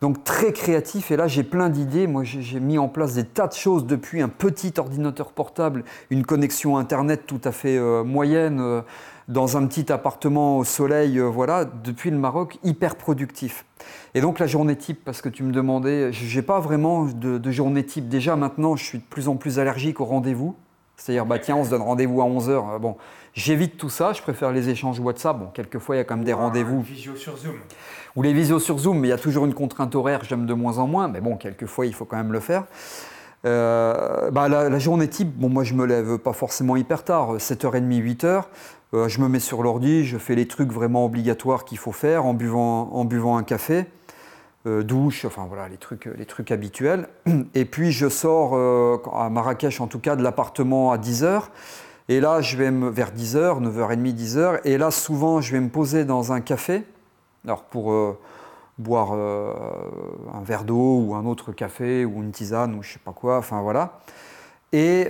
Donc 0.00 0.24
très 0.24 0.52
créatif, 0.52 1.12
et 1.12 1.16
là 1.16 1.28
j'ai 1.28 1.44
plein 1.44 1.68
d'idées. 1.68 2.08
Moi 2.08 2.24
j'ai 2.24 2.58
mis 2.58 2.76
en 2.76 2.88
place 2.88 3.14
des 3.14 3.24
tas 3.24 3.46
de 3.46 3.52
choses 3.52 3.86
depuis 3.86 4.20
un 4.20 4.28
petit 4.28 4.74
ordinateur 4.76 5.30
portable, 5.30 5.84
une 6.10 6.26
connexion 6.26 6.76
Internet 6.76 7.22
tout 7.24 7.40
à 7.44 7.52
fait 7.52 7.78
euh, 7.78 8.02
moyenne, 8.02 8.58
euh, 8.60 8.82
dans 9.28 9.56
un 9.56 9.64
petit 9.68 9.92
appartement 9.92 10.58
au 10.58 10.64
soleil, 10.64 11.20
euh, 11.20 11.26
voilà, 11.28 11.64
depuis 11.64 12.10
le 12.10 12.18
Maroc, 12.18 12.58
hyper 12.64 12.96
productif. 12.96 13.64
Et 14.14 14.20
donc 14.20 14.40
la 14.40 14.48
journée 14.48 14.74
type, 14.74 15.04
parce 15.04 15.22
que 15.22 15.28
tu 15.28 15.44
me 15.44 15.52
demandais, 15.52 16.12
j'ai 16.12 16.42
pas 16.42 16.58
vraiment 16.58 17.04
de, 17.04 17.38
de 17.38 17.50
journée 17.52 17.86
type. 17.86 18.08
Déjà 18.08 18.34
maintenant 18.34 18.74
je 18.74 18.82
suis 18.84 18.98
de 18.98 19.04
plus 19.04 19.28
en 19.28 19.36
plus 19.36 19.60
allergique 19.60 20.00
aux 20.00 20.04
rendez-vous. 20.04 20.56
C'est-à-dire, 21.02 21.26
bah, 21.26 21.40
tiens, 21.40 21.56
on 21.56 21.64
se 21.64 21.70
donne 21.70 21.82
rendez-vous 21.82 22.22
à 22.22 22.26
11h. 22.26 22.50
Euh, 22.50 22.78
bon, 22.78 22.96
j'évite 23.34 23.76
tout 23.76 23.88
ça, 23.88 24.12
je 24.12 24.22
préfère 24.22 24.52
les 24.52 24.68
échanges 24.68 25.00
WhatsApp. 25.00 25.36
Bon, 25.36 25.46
quelquefois, 25.52 25.96
il 25.96 25.98
y 25.98 26.00
a 26.00 26.04
quand 26.04 26.14
même 26.14 26.24
des 26.24 26.32
rendez-vous. 26.32 26.80
Visio 26.82 27.16
sur 27.16 27.36
Zoom. 27.36 27.56
Ou 28.14 28.22
les 28.22 28.32
visios 28.32 28.60
sur 28.60 28.78
Zoom, 28.78 29.00
mais 29.00 29.08
il 29.08 29.10
y 29.10 29.14
a 29.14 29.18
toujours 29.18 29.44
une 29.44 29.54
contrainte 29.54 29.96
horaire, 29.96 30.22
j'aime 30.22 30.46
de 30.46 30.54
moins 30.54 30.78
en 30.78 30.86
moins. 30.86 31.08
Mais 31.08 31.20
bon, 31.20 31.36
quelquefois, 31.36 31.86
il 31.86 31.94
faut 31.94 32.04
quand 32.04 32.18
même 32.18 32.32
le 32.32 32.38
faire. 32.38 32.66
Euh, 33.44 34.30
bah, 34.30 34.48
la, 34.48 34.78
journée 34.78 35.08
type, 35.08 35.36
bon, 35.36 35.48
moi, 35.48 35.64
je 35.64 35.74
me 35.74 35.86
lève 35.86 36.18
pas 36.18 36.32
forcément 36.32 36.76
hyper 36.76 37.02
tard, 37.02 37.36
7h30, 37.36 37.82
8h. 37.82 38.44
Euh, 38.94 39.08
je 39.08 39.20
me 39.20 39.28
mets 39.28 39.40
sur 39.40 39.64
l'ordi, 39.64 40.04
je 40.04 40.18
fais 40.18 40.36
les 40.36 40.46
trucs 40.46 40.70
vraiment 40.70 41.04
obligatoires 41.04 41.64
qu'il 41.64 41.78
faut 41.78 41.90
faire 41.90 42.26
en 42.26 42.34
buvant, 42.34 42.92
en 42.92 43.04
buvant 43.04 43.36
un 43.38 43.42
café. 43.42 43.86
Euh, 44.64 44.84
douche, 44.84 45.24
enfin 45.24 45.46
voilà, 45.48 45.68
les 45.68 45.76
trucs, 45.76 46.04
les 46.04 46.24
trucs 46.24 46.52
habituels. 46.52 47.08
Et 47.54 47.64
puis 47.64 47.90
je 47.90 48.08
sors 48.08 48.52
euh, 48.54 48.96
à 49.12 49.28
Marrakech, 49.28 49.80
en 49.80 49.88
tout 49.88 49.98
cas, 49.98 50.14
de 50.14 50.22
l'appartement 50.22 50.92
à 50.92 50.98
10h. 50.98 51.44
Et 52.08 52.20
là, 52.20 52.40
je 52.40 52.56
vais 52.56 52.70
me, 52.70 52.88
vers 52.88 53.12
10h, 53.12 53.60
9h30, 53.60 54.14
10h. 54.14 54.60
Et 54.64 54.78
là, 54.78 54.92
souvent, 54.92 55.40
je 55.40 55.52
vais 55.52 55.60
me 55.60 55.68
poser 55.68 56.04
dans 56.04 56.32
un 56.32 56.40
café. 56.40 56.84
Alors, 57.44 57.64
pour 57.64 57.92
euh, 57.92 58.16
boire 58.78 59.12
un 59.12 60.42
verre 60.42 60.64
d'eau 60.64 61.00
ou 61.00 61.14
un 61.14 61.26
autre 61.26 61.52
café 61.52 62.04
ou 62.04 62.22
une 62.22 62.30
tisane 62.30 62.74
ou 62.74 62.82
je 62.82 62.94
sais 62.94 62.98
pas 62.98 63.12
quoi, 63.12 63.38
enfin 63.38 63.60
voilà. 63.60 64.00
Et, 64.72 65.08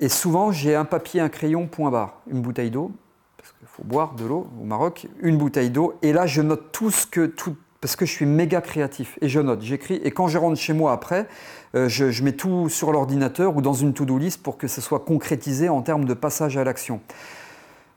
et 0.00 0.08
souvent, 0.08 0.52
j'ai 0.52 0.74
un 0.76 0.84
papier, 0.84 1.20
un 1.20 1.30
crayon, 1.30 1.66
point 1.66 1.90
barre, 1.90 2.20
une 2.30 2.42
bouteille 2.42 2.70
d'eau, 2.70 2.92
parce 3.38 3.52
qu'il 3.52 3.66
faut 3.66 3.82
boire 3.84 4.14
de 4.14 4.26
l'eau 4.26 4.48
au 4.60 4.64
Maroc, 4.64 5.08
une 5.20 5.38
bouteille 5.38 5.70
d'eau. 5.70 5.94
Et 6.02 6.12
là, 6.12 6.26
je 6.26 6.42
note 6.42 6.70
tout 6.70 6.90
ce 6.90 7.06
que, 7.06 7.26
tout, 7.26 7.56
parce 7.80 7.96
que 7.96 8.06
je 8.06 8.12
suis 8.12 8.26
méga 8.26 8.60
créatif 8.60 9.18
et 9.20 9.28
je 9.28 9.40
note, 9.40 9.62
j'écris 9.62 10.00
et 10.02 10.10
quand 10.10 10.28
je 10.28 10.38
rentre 10.38 10.58
chez 10.58 10.72
moi 10.72 10.92
après, 10.92 11.26
euh, 11.74 11.88
je, 11.88 12.22
mets 12.22 12.32
tout 12.32 12.68
sur 12.68 12.92
l'ordinateur 12.92 13.56
ou 13.56 13.62
dans 13.62 13.74
une 13.74 13.92
to-do 13.92 14.18
list 14.18 14.42
pour 14.42 14.56
que 14.58 14.68
ce 14.68 14.80
soit 14.80 15.00
concrétisé 15.00 15.68
en 15.68 15.82
termes 15.82 16.04
de 16.04 16.14
passage 16.14 16.56
à 16.56 16.64
l'action. 16.64 17.00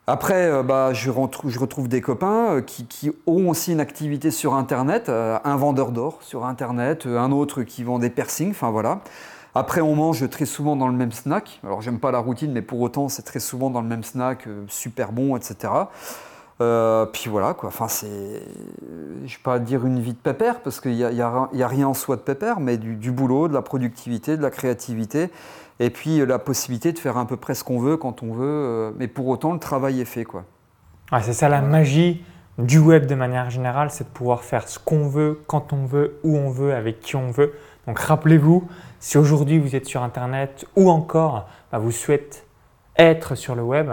Après, 0.07 0.45
euh, 0.45 0.61
bah, 0.61 0.93
je, 0.93 1.09
retrouve 1.09 1.88
des 1.88 2.01
copains 2.01 2.55
euh, 2.55 2.61
qui, 2.61 3.11
ont 3.25 3.50
aussi 3.50 3.71
une 3.71 3.79
activité 3.79 4.29
sur 4.29 4.53
Internet, 4.53 5.09
un 5.09 5.55
vendeur 5.55 5.91
d'or 5.91 6.19
sur 6.21 6.45
Internet, 6.45 7.05
un 7.05 7.31
autre 7.31 7.63
qui 7.63 7.83
vend 7.83 7.97
des 7.97 8.09
piercings, 8.09 8.51
enfin 8.51 8.71
voilà. 8.71 9.00
Après, 9.53 9.81
on 9.81 9.95
mange 9.95 10.29
très 10.29 10.45
souvent 10.45 10.77
dans 10.77 10.88
le 10.88 10.93
même 10.93 11.11
snack. 11.11 11.59
Alors, 11.65 11.81
j'aime 11.81 12.00
pas 12.00 12.11
la 12.11 12.19
routine, 12.19 12.53
mais 12.53 12.61
pour 12.61 12.79
autant, 12.79 13.09
c'est 13.09 13.23
très 13.23 13.41
souvent 13.41 13.69
dans 13.69 13.81
le 13.81 13.88
même 13.88 14.03
snack, 14.03 14.47
super 14.69 15.11
bon, 15.11 15.35
etc. 15.35 15.73
Euh, 16.60 17.05
puis 17.05 17.29
voilà, 17.29 17.53
quoi. 17.53 17.70
Enfin, 17.70 17.88
c'est. 17.88 18.08
Je 18.08 19.24
ne 19.24 19.27
vais 19.27 19.36
pas 19.43 19.60
dire 19.60 19.86
une 19.86 20.00
vie 20.00 20.13
de 20.13 20.17
pépère, 20.17 20.62
parce 20.62 20.79
qu'il 20.79 20.96
n'y 20.96 21.03
a, 21.03 21.12
y 21.12 21.22
a, 21.22 21.67
rien 21.67 21.88
en 21.88 21.93
soi 21.93 22.15
de 22.15 22.22
pépère, 22.22 22.60
mais 22.60 22.77
du, 22.77 23.12
boulot, 23.12 23.48
de 23.48 23.53
la 23.53 23.62
productivité, 23.62 24.38
de 24.38 24.41
la 24.41 24.51
créativité, 24.51 25.29
et 25.79 25.89
puis 25.89 26.20
euh, 26.20 26.25
la 26.25 26.39
possibilité 26.39 26.91
de 26.91 27.00
faire 27.00 27.17
à 27.17 27.25
peu 27.25 27.38
près 27.38 27.55
ce 27.55 27.63
qu'on 27.63 27.79
veut 27.79 27.98
quand 27.98 28.24
on 28.24 28.34
veut, 28.34 28.46
euh, 28.46 28.91
mais 28.98 29.08
pour 29.08 29.27
autant, 29.27 29.53
le 29.53 29.60
travail 29.60 30.01
est 30.01 30.05
fait, 30.05 30.24
quoi. 30.24 30.43
c'est 31.22 31.34
ça 31.34 31.50
la 31.50 31.62
magie 31.62 32.24
du 32.58 32.79
web 32.79 33.05
de 33.05 33.15
manière 33.15 33.50
générale, 33.50 33.89
c'est 33.91 34.03
de 34.03 34.10
pouvoir 34.10 34.43
faire 34.43 34.67
ce 34.67 34.77
qu'on 34.77 35.08
veut, 35.08 35.41
quand 35.48 35.74
on 35.74 35.86
veut, 35.86 36.20
où 36.24 36.38
on 36.38 36.50
veut, 36.50 36.74
avec 36.74 37.00
qui 37.00 37.15
on 37.15 37.31
veut. 37.31 37.53
Donc 37.88 37.98
rappelez-vous, 38.00 38.67
si 39.00 39.17
aujourd'hui 39.17 39.58
vous 39.58 39.75
êtes 39.75 39.88
sur 39.88 40.03
Internet 40.03 40.65
ou 40.75 40.89
encore 40.89 41.48
bah, 41.72 41.79
vous 41.79 41.91
souhaitez 41.91 42.39
être 42.98 43.36
sur 43.36 43.55
le 43.55 43.63
web, 43.63 43.89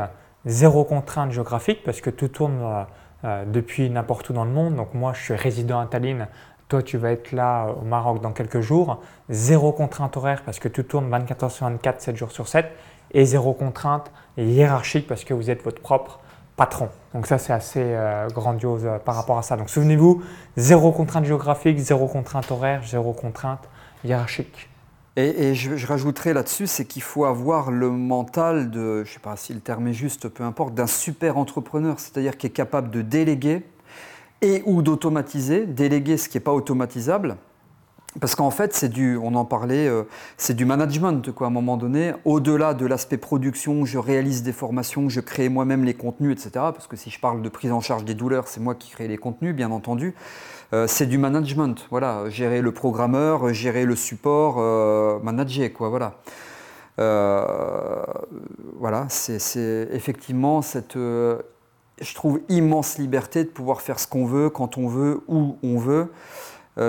zéro 0.48 0.84
contrainte 0.84 1.30
géographique 1.30 1.84
parce 1.84 2.00
que 2.00 2.10
tout 2.10 2.28
tourne 2.28 2.86
euh, 3.24 3.44
depuis 3.44 3.90
n'importe 3.90 4.30
où 4.30 4.32
dans 4.32 4.44
le 4.44 4.50
monde. 4.50 4.74
Donc 4.74 4.94
moi, 4.94 5.12
je 5.12 5.22
suis 5.22 5.34
résident 5.34 5.78
à 5.78 5.86
Tallinn. 5.86 6.26
Toi, 6.68 6.82
tu 6.82 6.98
vas 6.98 7.12
être 7.12 7.32
là 7.32 7.66
au 7.80 7.84
Maroc 7.84 8.20
dans 8.20 8.32
quelques 8.32 8.60
jours. 8.60 9.00
Zéro 9.28 9.72
contrainte 9.72 10.16
horaire 10.16 10.42
parce 10.44 10.58
que 10.58 10.68
tout 10.68 10.82
tourne 10.82 11.08
24 11.08 11.44
heures 11.44 11.50
sur 11.50 11.66
24, 11.66 12.00
7 12.00 12.16
jours 12.16 12.32
sur 12.32 12.48
7. 12.48 12.66
Et 13.12 13.24
zéro 13.24 13.54
contrainte 13.54 14.10
hiérarchique 14.36 15.06
parce 15.06 15.24
que 15.24 15.32
vous 15.32 15.48
êtes 15.50 15.62
votre 15.62 15.80
propre 15.80 16.20
patron. 16.56 16.88
Donc 17.14 17.26
ça, 17.26 17.38
c'est 17.38 17.52
assez 17.52 17.82
euh, 17.82 18.28
grandiose 18.28 18.84
euh, 18.84 18.98
par 18.98 19.14
rapport 19.14 19.38
à 19.38 19.42
ça. 19.42 19.56
Donc 19.56 19.70
souvenez-vous, 19.70 20.22
zéro 20.56 20.92
contrainte 20.92 21.24
géographique, 21.24 21.78
zéro 21.78 22.06
contrainte 22.06 22.50
horaire, 22.50 22.82
zéro 22.84 23.12
contrainte 23.12 23.66
hiérarchique. 24.04 24.67
Et, 25.20 25.56
je, 25.56 25.84
rajouterai 25.84 26.32
là-dessus, 26.32 26.68
c'est 26.68 26.84
qu'il 26.84 27.02
faut 27.02 27.24
avoir 27.24 27.72
le 27.72 27.90
mental 27.90 28.70
de, 28.70 29.02
je 29.02 29.10
ne 29.10 29.14
sais 29.14 29.18
pas 29.18 29.36
si 29.36 29.52
le 29.52 29.58
terme 29.58 29.88
est 29.88 29.92
juste, 29.92 30.28
peu 30.28 30.44
importe, 30.44 30.74
d'un 30.74 30.86
super 30.86 31.38
entrepreneur, 31.38 31.98
c'est-à-dire 31.98 32.36
qui 32.36 32.46
est 32.46 32.50
capable 32.50 32.92
de 32.92 33.02
déléguer 33.02 33.64
et 34.42 34.62
ou 34.64 34.80
d'automatiser, 34.80 35.66
déléguer 35.66 36.18
ce 36.18 36.28
qui 36.28 36.36
n'est 36.36 36.44
pas 36.44 36.52
automatisable, 36.52 37.36
parce 38.20 38.34
qu'en 38.34 38.50
fait, 38.50 38.74
c'est 38.74 38.88
du, 38.88 39.16
on 39.16 39.34
en 39.34 39.44
parlait, 39.44 39.86
euh, 39.86 40.04
c'est 40.36 40.54
du 40.54 40.64
management, 40.64 41.30
quoi, 41.32 41.46
à 41.46 41.50
un 41.50 41.52
moment 41.52 41.76
donné. 41.76 42.12
Au-delà 42.24 42.74
de 42.74 42.86
l'aspect 42.86 43.16
production, 43.16 43.84
je 43.84 43.98
réalise 43.98 44.42
des 44.42 44.52
formations, 44.52 45.08
je 45.08 45.20
crée 45.20 45.48
moi-même 45.48 45.84
les 45.84 45.94
contenus, 45.94 46.32
etc. 46.32 46.50
Parce 46.72 46.86
que 46.86 46.96
si 46.96 47.10
je 47.10 47.20
parle 47.20 47.42
de 47.42 47.48
prise 47.48 47.72
en 47.72 47.80
charge 47.80 48.04
des 48.04 48.14
douleurs, 48.14 48.48
c'est 48.48 48.60
moi 48.60 48.74
qui 48.74 48.90
crée 48.90 49.08
les 49.08 49.18
contenus, 49.18 49.54
bien 49.54 49.70
entendu. 49.70 50.14
Euh, 50.72 50.86
c'est 50.86 51.06
du 51.06 51.18
management, 51.18 51.86
voilà, 51.90 52.28
gérer 52.28 52.60
le 52.60 52.72
programmeur, 52.72 53.52
gérer 53.52 53.84
le 53.84 53.96
support, 53.96 54.56
euh, 54.58 55.18
manager, 55.22 55.72
quoi, 55.72 55.88
voilà. 55.88 56.14
Voilà, 58.80 59.06
c'est 59.08 59.88
effectivement 59.92 60.62
cette, 60.62 60.94
je 60.96 62.14
trouve, 62.14 62.40
immense 62.48 62.98
liberté 62.98 63.44
de 63.44 63.48
pouvoir 63.48 63.82
faire 63.82 64.00
ce 64.00 64.08
qu'on 64.08 64.26
veut, 64.26 64.50
quand 64.50 64.78
on 64.78 64.88
veut, 64.88 65.20
où 65.28 65.58
on 65.62 65.78
veut, 65.78 66.10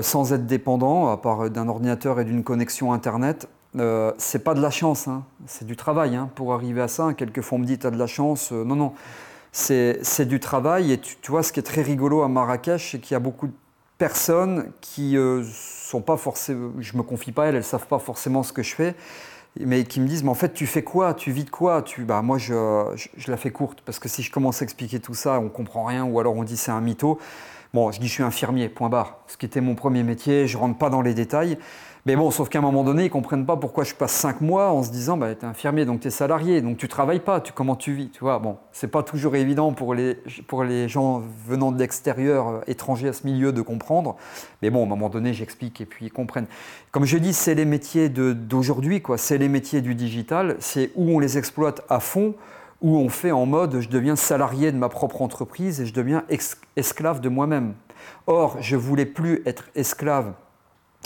sans 0.02 0.34
être 0.34 0.46
dépendant, 0.46 1.10
à 1.10 1.18
part 1.18 1.50
d'un 1.50 1.68
ordinateur 1.68 2.20
et 2.20 2.26
d'une 2.26 2.44
connexion 2.44 2.94
Internet. 2.94 3.48
Euh, 3.78 4.12
c'est 4.18 4.44
pas 4.44 4.56
de 4.56 4.62
la 4.62 4.72
chance, 4.72 5.08
hein. 5.08 5.24
c'est 5.46 5.66
du 5.66 5.76
travail 5.76 6.16
hein, 6.16 6.30
pour 6.36 6.54
arriver 6.54 6.82
à 6.82 6.88
ça. 6.88 7.14
Quelquefois 7.14 7.58
on 7.58 7.62
me 7.62 7.66
dit 7.66 7.78
tu 7.78 7.86
as 7.86 7.92
de 7.92 7.98
la 7.98 8.08
chance. 8.08 8.52
non, 8.52 8.76
non, 8.76 8.94
c'est 9.52 10.28
du 10.28 10.40
travail. 10.40 10.92
Et 10.92 10.98
tu, 11.00 11.18
tu, 11.22 11.32
vois, 11.32 11.44
ce 11.44 11.54
qui 11.54 11.60
est 11.60 11.64
très 11.64 11.82
rigolo 11.82 12.22
à 12.22 12.28
Marrakech, 12.28 12.92
c'est 12.92 13.00
qu'il 13.00 13.14
y 13.14 13.16
a 13.16 13.20
beaucoup 13.20 13.48
de 13.48 13.54
personnes 14.00 14.72
qui 14.82 15.18
euh, 15.18 15.44
sont 15.44 16.02
pas 16.02 16.18
forcément, 16.18 16.72
je 16.80 16.98
me 16.98 17.04
confie 17.04 17.32
pas 17.32 17.48
elles, 17.48 17.56
elles 17.56 17.64
savent 17.64 17.88
pas 17.88 18.00
forcément 18.00 18.44
ce 18.44 18.54
que 18.54 18.64
je 18.64 18.74
fais, 18.74 18.96
mais 19.60 19.84
qui 19.84 20.00
me 20.00 20.08
disent, 20.08 20.24
mais 20.24 20.30
en 20.30 20.36
fait, 20.36 20.54
tu 20.54 20.66
fais 20.66 20.84
quoi? 20.84 21.14
Tu 21.14 21.32
vis 21.32 21.44
de 21.44 21.50
quoi? 21.50 21.82
Tu, 21.82 22.06
bah, 22.06 22.22
Moi, 22.22 22.38
je, 22.38 22.54
je, 23.18 23.30
la 23.30 23.38
fais 23.38 23.52
courte, 23.52 23.82
parce 23.86 24.00
que 24.00 24.08
si 24.08 24.24
je 24.24 24.32
commence 24.32 24.62
à 24.62 24.64
expliquer 24.64 25.00
tout 25.00 25.14
ça, 25.14 25.40
on 25.40 25.50
comprend 25.50 25.84
rien, 25.84 26.06
ou 26.06 26.20
alors 26.20 26.36
on 26.36 26.44
dit 26.44 26.58
c'est 26.58 26.72
un 26.72 26.82
mytho. 26.82 27.20
Bon, 27.72 27.92
je 27.92 28.00
dis 28.00 28.08
je 28.08 28.14
suis 28.14 28.24
infirmier, 28.24 28.68
point 28.68 28.90
barre. 28.90 29.20
Ce 29.28 29.38
qui 29.38 29.46
était 29.46 29.62
mon 29.62 29.76
premier 29.76 30.02
métier, 30.02 30.48
je 30.48 30.58
rentre 30.58 30.78
pas 30.78 30.90
dans 30.90 31.04
les 31.04 31.14
détails. 31.14 31.60
Mais 32.08 32.16
bon, 32.16 32.32
sauf 32.32 32.50
qu'à 32.50 32.58
un 32.58 32.64
moment 32.64 32.84
donné, 32.84 33.06
ils 33.06 33.10
comprennent 33.12 33.46
pas 33.46 33.58
pourquoi 33.58 33.84
je 33.84 33.94
passe 33.94 34.14
cinq 34.14 34.42
mois 34.42 34.72
en 34.72 34.82
se 34.82 34.90
disant, 34.90 35.18
bah, 35.18 35.36
tu 35.36 35.46
es 35.46 35.48
infirmier, 35.48 35.86
donc 35.86 36.00
tu 36.00 36.08
es 36.08 36.12
salarié, 36.12 36.62
donc 36.62 36.78
tu 36.78 36.88
travailles 36.88 37.20
pas, 37.20 37.42
tu, 37.42 37.54
comment 37.54 37.76
tu 37.76 37.94
vis, 37.94 38.10
tu 38.10 38.22
vois. 38.22 38.40
Bon, 38.40 38.58
c'est 38.72 38.88
pas 38.88 39.04
toujours 39.04 39.36
évident 39.36 39.72
pour 39.74 39.94
les, 39.94 40.16
pour 40.48 40.64
les 40.64 40.90
gens 40.90 41.22
venant 41.46 41.72
de 41.72 41.78
l'extérieur, 41.78 42.48
euh, 42.48 42.62
étrangers 42.66 43.10
à 43.10 43.14
ce 43.14 43.28
milieu, 43.28 43.52
de 43.52 43.62
comprendre. 43.62 44.16
Mais 44.64 44.72
bon, 44.72 44.82
à 44.82 44.86
un 44.86 44.90
moment 44.90 45.10
donné, 45.10 45.34
j'explique 45.34 45.82
et 45.82 45.86
puis 45.86 46.08
ils 46.08 46.12
comprennent. 46.12 46.48
Comme 46.90 47.06
je 47.06 47.18
dis, 47.18 47.34
c'est 47.34 47.54
les 47.54 47.66
métiers 47.66 48.10
d'aujourd'hui, 48.10 49.04
quoi. 49.04 49.20
C'est 49.20 49.38
les 49.38 49.50
métiers 49.50 49.82
du 49.82 49.94
digital, 49.94 50.56
c'est 50.60 50.90
où 50.96 51.12
on 51.12 51.20
les 51.20 51.38
exploite 51.38 51.84
à 51.90 52.00
fond, 52.00 52.34
où 52.82 52.98
on 52.98 53.10
fait 53.10 53.32
en 53.32 53.46
mode, 53.46 53.82
je 53.82 53.90
deviens 53.90 54.16
salarié 54.16 54.72
de 54.72 54.78
ma 54.78 54.90
propre 54.90 55.22
entreprise 55.22 55.82
et 55.82 55.86
je 55.86 55.94
deviens 55.94 56.24
esclave 56.76 57.20
de 57.20 57.30
moi-même. 57.30 57.74
Or, 58.28 58.58
je 58.62 58.76
voulais 58.76 59.06
plus 59.06 59.42
être 59.46 59.66
esclave 59.76 60.34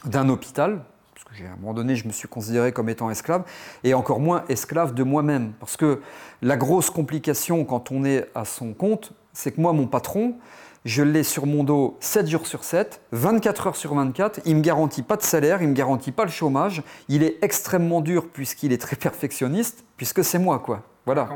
d'un 0.06 0.30
hôpital, 0.30 0.84
parce 1.13 1.24
que 1.25 1.44
à 1.46 1.53
un 1.53 1.56
moment 1.56 1.74
donné, 1.74 1.96
je 1.96 2.08
me 2.08 2.12
suis 2.12 2.27
considéré 2.27 2.72
comme 2.72 2.89
étant 2.89 3.10
esclave, 3.10 3.44
et 3.84 3.94
encore 3.94 4.20
moins 4.20 4.44
esclave 4.50 4.94
de 4.94 5.03
moi-même. 5.03 5.53
Parce 5.60 5.77
que 5.77 6.01
la 6.42 6.58
grosse 6.58 6.89
complication 6.89 7.65
quand 7.65 7.92
on 7.92 8.06
est 8.06 8.30
à 8.36 8.46
son 8.46 8.74
compte, 8.74 9.13
c'est 9.32 9.51
que 9.51 9.62
moi, 9.62 9.74
mon 9.74 9.88
patron, 9.88 10.36
je 10.85 11.03
l'ai 11.03 11.23
sur 11.23 11.45
mon 11.45 11.63
dos 11.63 11.97
7 11.99 12.27
jours 12.27 12.47
sur 12.47 12.63
7, 12.63 13.01
24 13.11 13.67
heures 13.67 13.75
sur 13.75 13.93
24, 13.93 14.41
il 14.45 14.53
ne 14.53 14.57
me 14.57 14.63
garantit 14.63 15.03
pas 15.03 15.15
de 15.15 15.21
salaire, 15.21 15.61
il 15.61 15.65
ne 15.65 15.71
me 15.71 15.75
garantit 15.75 16.11
pas 16.11 16.25
le 16.25 16.31
chômage, 16.31 16.83
il 17.07 17.23
est 17.23 17.37
extrêmement 17.41 18.01
dur 18.01 18.27
puisqu'il 18.31 18.73
est 18.73 18.81
très 18.81 18.95
perfectionniste, 18.95 19.85
puisque 19.97 20.23
c'est 20.23 20.39
moi, 20.39 20.59
quoi. 20.59 20.83
Voilà. 21.05 21.27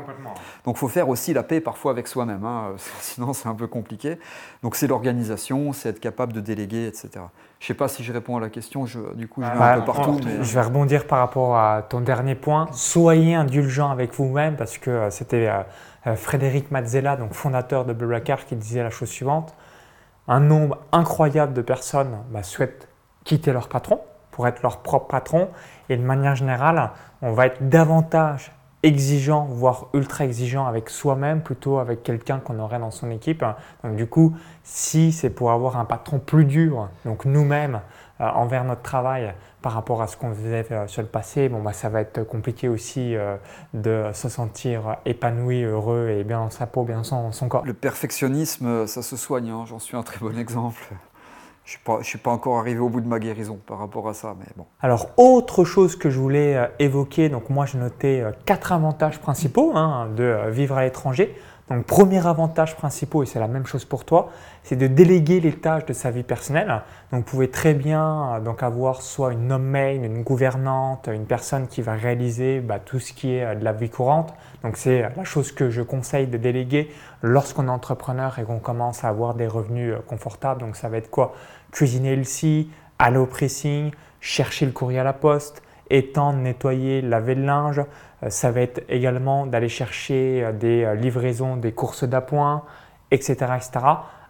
Donc 0.64 0.76
il 0.76 0.78
faut 0.78 0.88
faire 0.88 1.10
aussi 1.10 1.34
la 1.34 1.42
paix 1.42 1.60
parfois 1.60 1.90
avec 1.90 2.08
soi-même, 2.08 2.44
hein. 2.44 2.74
sinon 3.00 3.34
c'est 3.34 3.48
un 3.48 3.54
peu 3.54 3.66
compliqué. 3.66 4.18
Donc 4.62 4.76
c'est 4.76 4.86
l'organisation, 4.86 5.74
c'est 5.74 5.90
être 5.90 6.00
capable 6.00 6.32
de 6.32 6.40
déléguer, 6.40 6.86
etc. 6.86 7.10
Je 7.58 7.64
ne 7.64 7.66
sais 7.66 7.74
pas 7.74 7.88
si 7.88 8.02
je 8.02 8.12
réponds 8.12 8.38
à 8.38 8.40
la 8.40 8.48
question, 8.48 8.86
je, 8.86 8.98
du 9.14 9.28
coup 9.28 9.42
je 9.42 9.46
vais 9.46 9.52
un 9.52 9.80
peu 9.80 9.84
partout. 9.84 10.20
Je 10.40 10.54
vais 10.54 10.62
rebondir 10.62 11.06
par 11.06 11.18
rapport 11.18 11.56
à 11.56 11.82
ton 11.82 12.00
dernier 12.00 12.34
point. 12.34 12.68
Soyez 12.72 13.34
indulgent 13.34 13.90
avec 13.90 14.14
vous-même 14.14 14.56
parce 14.56 14.78
que 14.78 14.90
euh, 14.90 15.10
c'était 15.10 15.48
euh, 15.48 15.62
Frédéric 16.16 16.70
Mazzella, 16.70 17.16
donc 17.16 17.32
fondateur 17.32 17.84
de 17.84 17.92
Blablacar, 17.92 18.44
qui 18.44 18.56
disait 18.56 18.82
la 18.82 18.90
chose 18.90 19.08
suivante. 19.08 19.54
Un 20.26 20.40
nombre 20.40 20.78
incroyable 20.92 21.54
de 21.54 21.62
personnes 21.62 22.18
bah, 22.30 22.42
souhaitent 22.42 22.88
quitter 23.24 23.52
leur 23.52 23.68
patron 23.68 24.00
pour 24.30 24.46
être 24.46 24.62
leur 24.62 24.78
propre 24.78 25.08
patron 25.08 25.48
et 25.88 25.96
de 25.96 26.02
manière 26.02 26.36
générale, 26.36 26.90
on 27.22 27.32
va 27.32 27.46
être 27.46 27.68
davantage 27.68 28.52
exigeant, 28.82 29.44
voire 29.44 29.86
ultra 29.92 30.24
exigeant 30.24 30.66
avec 30.66 30.88
soi-même 30.88 31.42
plutôt 31.42 31.78
avec 31.78 32.02
quelqu'un 32.02 32.38
qu'on 32.38 32.58
aurait 32.60 32.78
dans 32.78 32.92
son 32.92 33.10
équipe. 33.10 33.44
Donc 33.82 33.96
du 33.96 34.06
coup, 34.06 34.36
si 34.62 35.12
c'est 35.12 35.30
pour 35.30 35.50
avoir 35.50 35.76
un 35.76 35.84
patron 35.84 36.20
plus 36.20 36.44
dur, 36.44 36.88
donc 37.04 37.24
nous-mêmes 37.24 37.76
euh, 37.76 37.80
envers 38.18 38.64
notre 38.64 38.82
travail 38.82 39.34
par 39.62 39.72
rapport 39.72 40.02
à 40.02 40.06
ce 40.06 40.16
qu'on 40.16 40.32
faisait 40.34 40.66
euh, 40.70 40.86
sur 40.86 41.02
le 41.02 41.08
passé, 41.08 41.48
bon 41.48 41.62
bah 41.62 41.72
ça 41.72 41.88
va 41.88 42.00
être 42.00 42.22
compliqué 42.24 42.68
aussi 42.68 43.16
euh, 43.16 43.36
de 43.74 44.10
se 44.12 44.28
sentir 44.28 44.96
épanoui, 45.04 45.62
heureux 45.62 46.08
et 46.10 46.24
bien 46.24 46.38
dans 46.38 46.50
sa 46.50 46.66
peau, 46.66 46.84
bien 46.84 47.02
dans 47.02 47.32
son, 47.32 47.48
corps. 47.48 47.64
Le 47.64 47.74
perfectionnisme, 47.74 48.86
ça 48.86 49.02
se 49.02 49.16
soigne. 49.16 49.50
Hein. 49.50 49.64
J'en 49.66 49.78
suis 49.78 49.96
un 49.96 50.02
très 50.02 50.18
bon 50.18 50.38
exemple. 50.38 50.94
Je 51.68 51.76
ne 51.92 52.02
suis, 52.02 52.16
pas 52.16 52.30
encore 52.30 52.58
arrivé 52.58 52.80
au 52.80 52.88
bout 52.88 53.02
de 53.02 53.06
ma 53.06 53.18
guérison 53.18 53.58
par 53.66 53.78
rapport 53.78 54.08
à 54.08 54.14
ça, 54.14 54.34
mais 54.38 54.46
bon. 54.56 54.64
Alors, 54.80 55.10
autre 55.18 55.64
chose 55.64 55.96
que 55.96 56.08
je 56.08 56.18
voulais 56.18 56.56
euh, 56.56 56.66
évoquer, 56.78 57.28
donc 57.28 57.50
moi 57.50 57.66
j'ai 57.66 57.76
noté 57.76 58.22
euh, 58.22 58.30
quatre 58.46 58.72
avantages 58.72 59.18
principaux 59.18 59.72
hein, 59.74 60.08
de 60.16 60.22
euh, 60.22 60.50
vivre 60.50 60.78
à 60.78 60.84
l'étranger. 60.84 61.36
Donc, 61.70 61.84
premier 61.84 62.26
avantage 62.26 62.76
principal, 62.76 63.22
et 63.22 63.26
c'est 63.26 63.38
la 63.38 63.48
même 63.48 63.66
chose 63.66 63.84
pour 63.84 64.04
toi, 64.04 64.30
c'est 64.62 64.76
de 64.76 64.86
déléguer 64.86 65.40
les 65.40 65.52
tâches 65.52 65.84
de 65.84 65.92
sa 65.92 66.10
vie 66.10 66.22
personnelle. 66.22 66.82
Donc, 67.12 67.24
vous 67.24 67.30
pouvez 67.30 67.50
très 67.50 67.74
bien 67.74 68.40
donc, 68.40 68.62
avoir 68.62 69.02
soit 69.02 69.32
une 69.32 69.58
main, 69.58 69.94
une 69.94 70.22
gouvernante, 70.22 71.08
une 71.12 71.26
personne 71.26 71.66
qui 71.66 71.82
va 71.82 71.92
réaliser 71.92 72.60
bah, 72.60 72.78
tout 72.78 72.98
ce 72.98 73.12
qui 73.12 73.34
est 73.34 73.56
de 73.56 73.64
la 73.64 73.72
vie 73.72 73.90
courante. 73.90 74.32
Donc, 74.62 74.78
c'est 74.78 75.02
la 75.14 75.24
chose 75.24 75.52
que 75.52 75.68
je 75.68 75.82
conseille 75.82 76.26
de 76.26 76.38
déléguer 76.38 76.90
lorsqu'on 77.22 77.66
est 77.66 77.70
entrepreneur 77.70 78.38
et 78.38 78.44
qu'on 78.44 78.60
commence 78.60 79.04
à 79.04 79.08
avoir 79.08 79.34
des 79.34 79.46
revenus 79.46 79.94
confortables. 80.06 80.60
Donc, 80.60 80.74
ça 80.74 80.88
va 80.88 80.96
être 80.96 81.10
quoi? 81.10 81.34
Cuisiner 81.70 82.16
le 82.16 82.24
scie, 82.24 82.70
aller 82.98 83.18
au 83.18 83.26
pressing, 83.26 83.90
chercher 84.20 84.64
le 84.64 84.72
courrier 84.72 85.00
à 85.00 85.04
la 85.04 85.12
poste, 85.12 85.62
étendre, 85.90 86.38
nettoyer, 86.38 87.00
laver 87.00 87.34
le 87.34 87.44
linge. 87.44 87.82
Euh, 88.22 88.30
ça 88.30 88.50
va 88.50 88.60
être 88.60 88.82
également 88.88 89.46
d'aller 89.46 89.68
chercher 89.68 90.44
euh, 90.44 90.52
des 90.52 90.84
euh, 90.84 90.94
livraisons, 90.94 91.56
des 91.56 91.72
courses 91.72 92.04
d'appoint, 92.04 92.64
etc., 93.10 93.34
etc. 93.56 93.70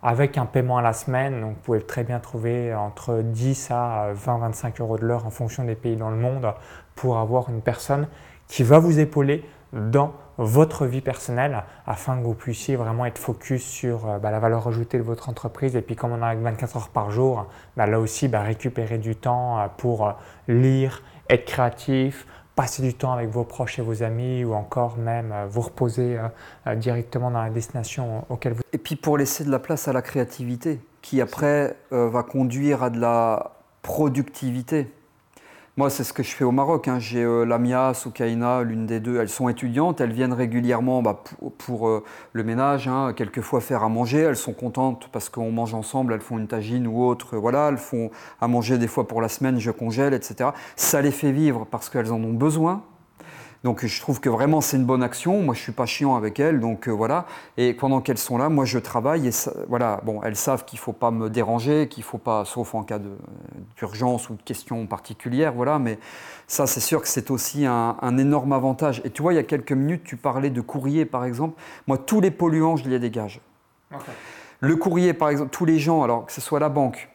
Avec 0.02 0.38
un 0.38 0.46
paiement 0.46 0.78
à 0.78 0.82
la 0.82 0.92
semaine, 0.92 1.40
donc 1.40 1.54
vous 1.54 1.62
pouvez 1.62 1.82
très 1.82 2.04
bien 2.04 2.20
trouver 2.20 2.72
entre 2.72 3.20
10 3.22 3.72
à 3.72 4.12
20-25 4.14 4.80
euros 4.80 4.96
de 4.96 5.04
l'heure 5.04 5.26
en 5.26 5.30
fonction 5.30 5.64
des 5.64 5.74
pays 5.74 5.96
dans 5.96 6.10
le 6.10 6.16
monde 6.16 6.52
pour 6.94 7.18
avoir 7.18 7.48
une 7.50 7.60
personne 7.60 8.06
qui 8.46 8.62
va 8.62 8.78
vous 8.78 9.00
épauler 9.00 9.44
dans 9.72 10.12
votre 10.38 10.86
vie 10.86 11.00
personnelle 11.00 11.64
afin 11.84 12.16
que 12.16 12.22
vous 12.22 12.34
puissiez 12.34 12.76
vraiment 12.76 13.06
être 13.06 13.18
focus 13.18 13.64
sur 13.64 14.20
bah, 14.20 14.30
la 14.30 14.38
valeur 14.38 14.68
ajoutée 14.68 14.98
de 14.98 15.02
votre 15.02 15.28
entreprise. 15.28 15.74
Et 15.74 15.82
puis 15.82 15.96
comme 15.96 16.12
on 16.12 16.22
a 16.22 16.32
24 16.32 16.76
heures 16.76 16.88
par 16.90 17.10
jour, 17.10 17.48
bah, 17.76 17.88
là 17.88 17.98
aussi 17.98 18.28
bah, 18.28 18.42
récupérer 18.42 18.98
du 18.98 19.16
temps 19.16 19.68
pour 19.78 20.14
lire, 20.46 21.02
être 21.28 21.44
créatif, 21.44 22.26
passer 22.54 22.82
du 22.82 22.94
temps 22.94 23.12
avec 23.12 23.28
vos 23.28 23.44
proches 23.44 23.78
et 23.78 23.82
vos 23.82 24.02
amis 24.02 24.44
ou 24.44 24.54
encore 24.54 24.96
même 24.96 25.32
vous 25.48 25.60
reposer 25.60 26.18
directement 26.76 27.30
dans 27.30 27.42
la 27.42 27.50
destination 27.50 28.24
auquel 28.28 28.54
vous... 28.54 28.62
Et 28.72 28.78
puis 28.78 28.96
pour 28.96 29.16
laisser 29.16 29.44
de 29.44 29.50
la 29.50 29.60
place 29.60 29.86
à 29.86 29.92
la 29.92 30.02
créativité 30.02 30.80
qui 31.00 31.20
après 31.20 31.76
va 31.90 32.22
conduire 32.24 32.82
à 32.82 32.90
de 32.90 32.98
la 32.98 33.52
productivité. 33.82 34.88
Moi, 35.78 35.90
c'est 35.90 36.02
ce 36.02 36.12
que 36.12 36.24
je 36.24 36.34
fais 36.34 36.42
au 36.42 36.50
Maroc. 36.50 36.88
Hein. 36.88 36.98
J'ai 36.98 37.22
euh, 37.22 37.44
Lamia, 37.44 37.94
Soukaina, 37.94 38.64
l'une 38.64 38.84
des 38.84 38.98
deux. 38.98 39.20
Elles 39.20 39.28
sont 39.28 39.48
étudiantes. 39.48 40.00
Elles 40.00 40.10
viennent 40.10 40.32
régulièrement 40.32 41.02
bah, 41.02 41.22
pour, 41.56 41.86
euh, 41.86 42.02
le 42.32 42.42
ménage, 42.42 42.88
hein. 42.88 43.12
quelquefois 43.14 43.60
faire 43.60 43.84
à 43.84 43.88
manger. 43.88 44.18
Elles 44.18 44.34
sont 44.34 44.54
contentes 44.54 45.08
parce 45.12 45.28
qu'on 45.28 45.52
mange 45.52 45.74
ensemble. 45.74 46.14
Elles 46.14 46.20
font 46.20 46.36
une 46.36 46.48
tagine 46.48 46.88
ou 46.88 47.04
autre. 47.04 47.36
Voilà, 47.36 47.68
elles 47.68 47.78
font 47.78 48.10
à 48.40 48.48
manger 48.48 48.76
des 48.76 48.88
fois 48.88 49.06
pour 49.06 49.22
la 49.22 49.28
semaine. 49.28 49.60
Je 49.60 49.70
congèle, 49.70 50.14
etc. 50.14 50.50
Ça 50.74 51.00
les 51.00 51.12
fait 51.12 51.30
vivre 51.30 51.64
parce 51.64 51.88
qu'elles 51.90 52.10
en 52.10 52.24
ont 52.24 52.32
besoin. 52.32 52.82
Donc 53.64 53.84
je 53.84 54.00
trouve 54.00 54.20
que 54.20 54.28
vraiment 54.28 54.60
c'est 54.60 54.76
une 54.76 54.84
bonne 54.84 55.02
action. 55.02 55.42
Moi 55.42 55.54
je 55.54 55.60
suis 55.60 55.72
pas 55.72 55.86
chiant 55.86 56.14
avec 56.14 56.38
elles, 56.38 56.60
donc 56.60 56.88
euh, 56.88 56.92
voilà. 56.92 57.26
Et 57.56 57.74
pendant 57.74 58.00
qu'elles 58.00 58.18
sont 58.18 58.38
là, 58.38 58.48
moi 58.48 58.64
je 58.64 58.78
travaille 58.78 59.28
et 59.28 59.32
voilà. 59.68 60.00
Bon, 60.04 60.22
elles 60.22 60.36
savent 60.36 60.64
qu'il 60.64 60.78
faut 60.78 60.92
pas 60.92 61.10
me 61.10 61.28
déranger, 61.28 61.88
qu'il 61.88 62.04
faut 62.04 62.18
pas, 62.18 62.44
sauf 62.44 62.74
en 62.74 62.84
cas 62.84 63.00
d'urgence 63.76 64.30
ou 64.30 64.34
de 64.34 64.42
question 64.42 64.86
particulière, 64.86 65.52
voilà. 65.52 65.78
Mais 65.78 65.98
ça 66.46 66.66
c'est 66.66 66.80
sûr 66.80 67.02
que 67.02 67.08
c'est 67.08 67.30
aussi 67.30 67.66
un, 67.66 68.18
énorme 68.18 68.52
avantage. 68.52 69.02
Et 69.04 69.10
tu 69.10 69.22
vois, 69.22 69.32
il 69.32 69.36
y 69.36 69.40
a 69.40 69.44
quelques 69.44 69.72
minutes, 69.72 70.04
tu 70.04 70.16
parlais 70.16 70.50
de 70.50 70.60
courrier 70.60 71.04
par 71.04 71.24
exemple. 71.24 71.60
Moi 71.88 71.98
tous 71.98 72.20
les 72.20 72.30
polluants 72.30 72.76
je 72.76 72.88
les 72.88 72.98
dégage. 72.98 73.40
Le 74.60 74.76
courrier 74.76 75.14
par 75.14 75.30
exemple, 75.30 75.50
tous 75.50 75.64
les 75.64 75.78
gens, 75.78 76.02
alors 76.02 76.26
que 76.26 76.32
ce 76.32 76.40
soit 76.40 76.60
la 76.60 76.68
banque, 76.68 77.08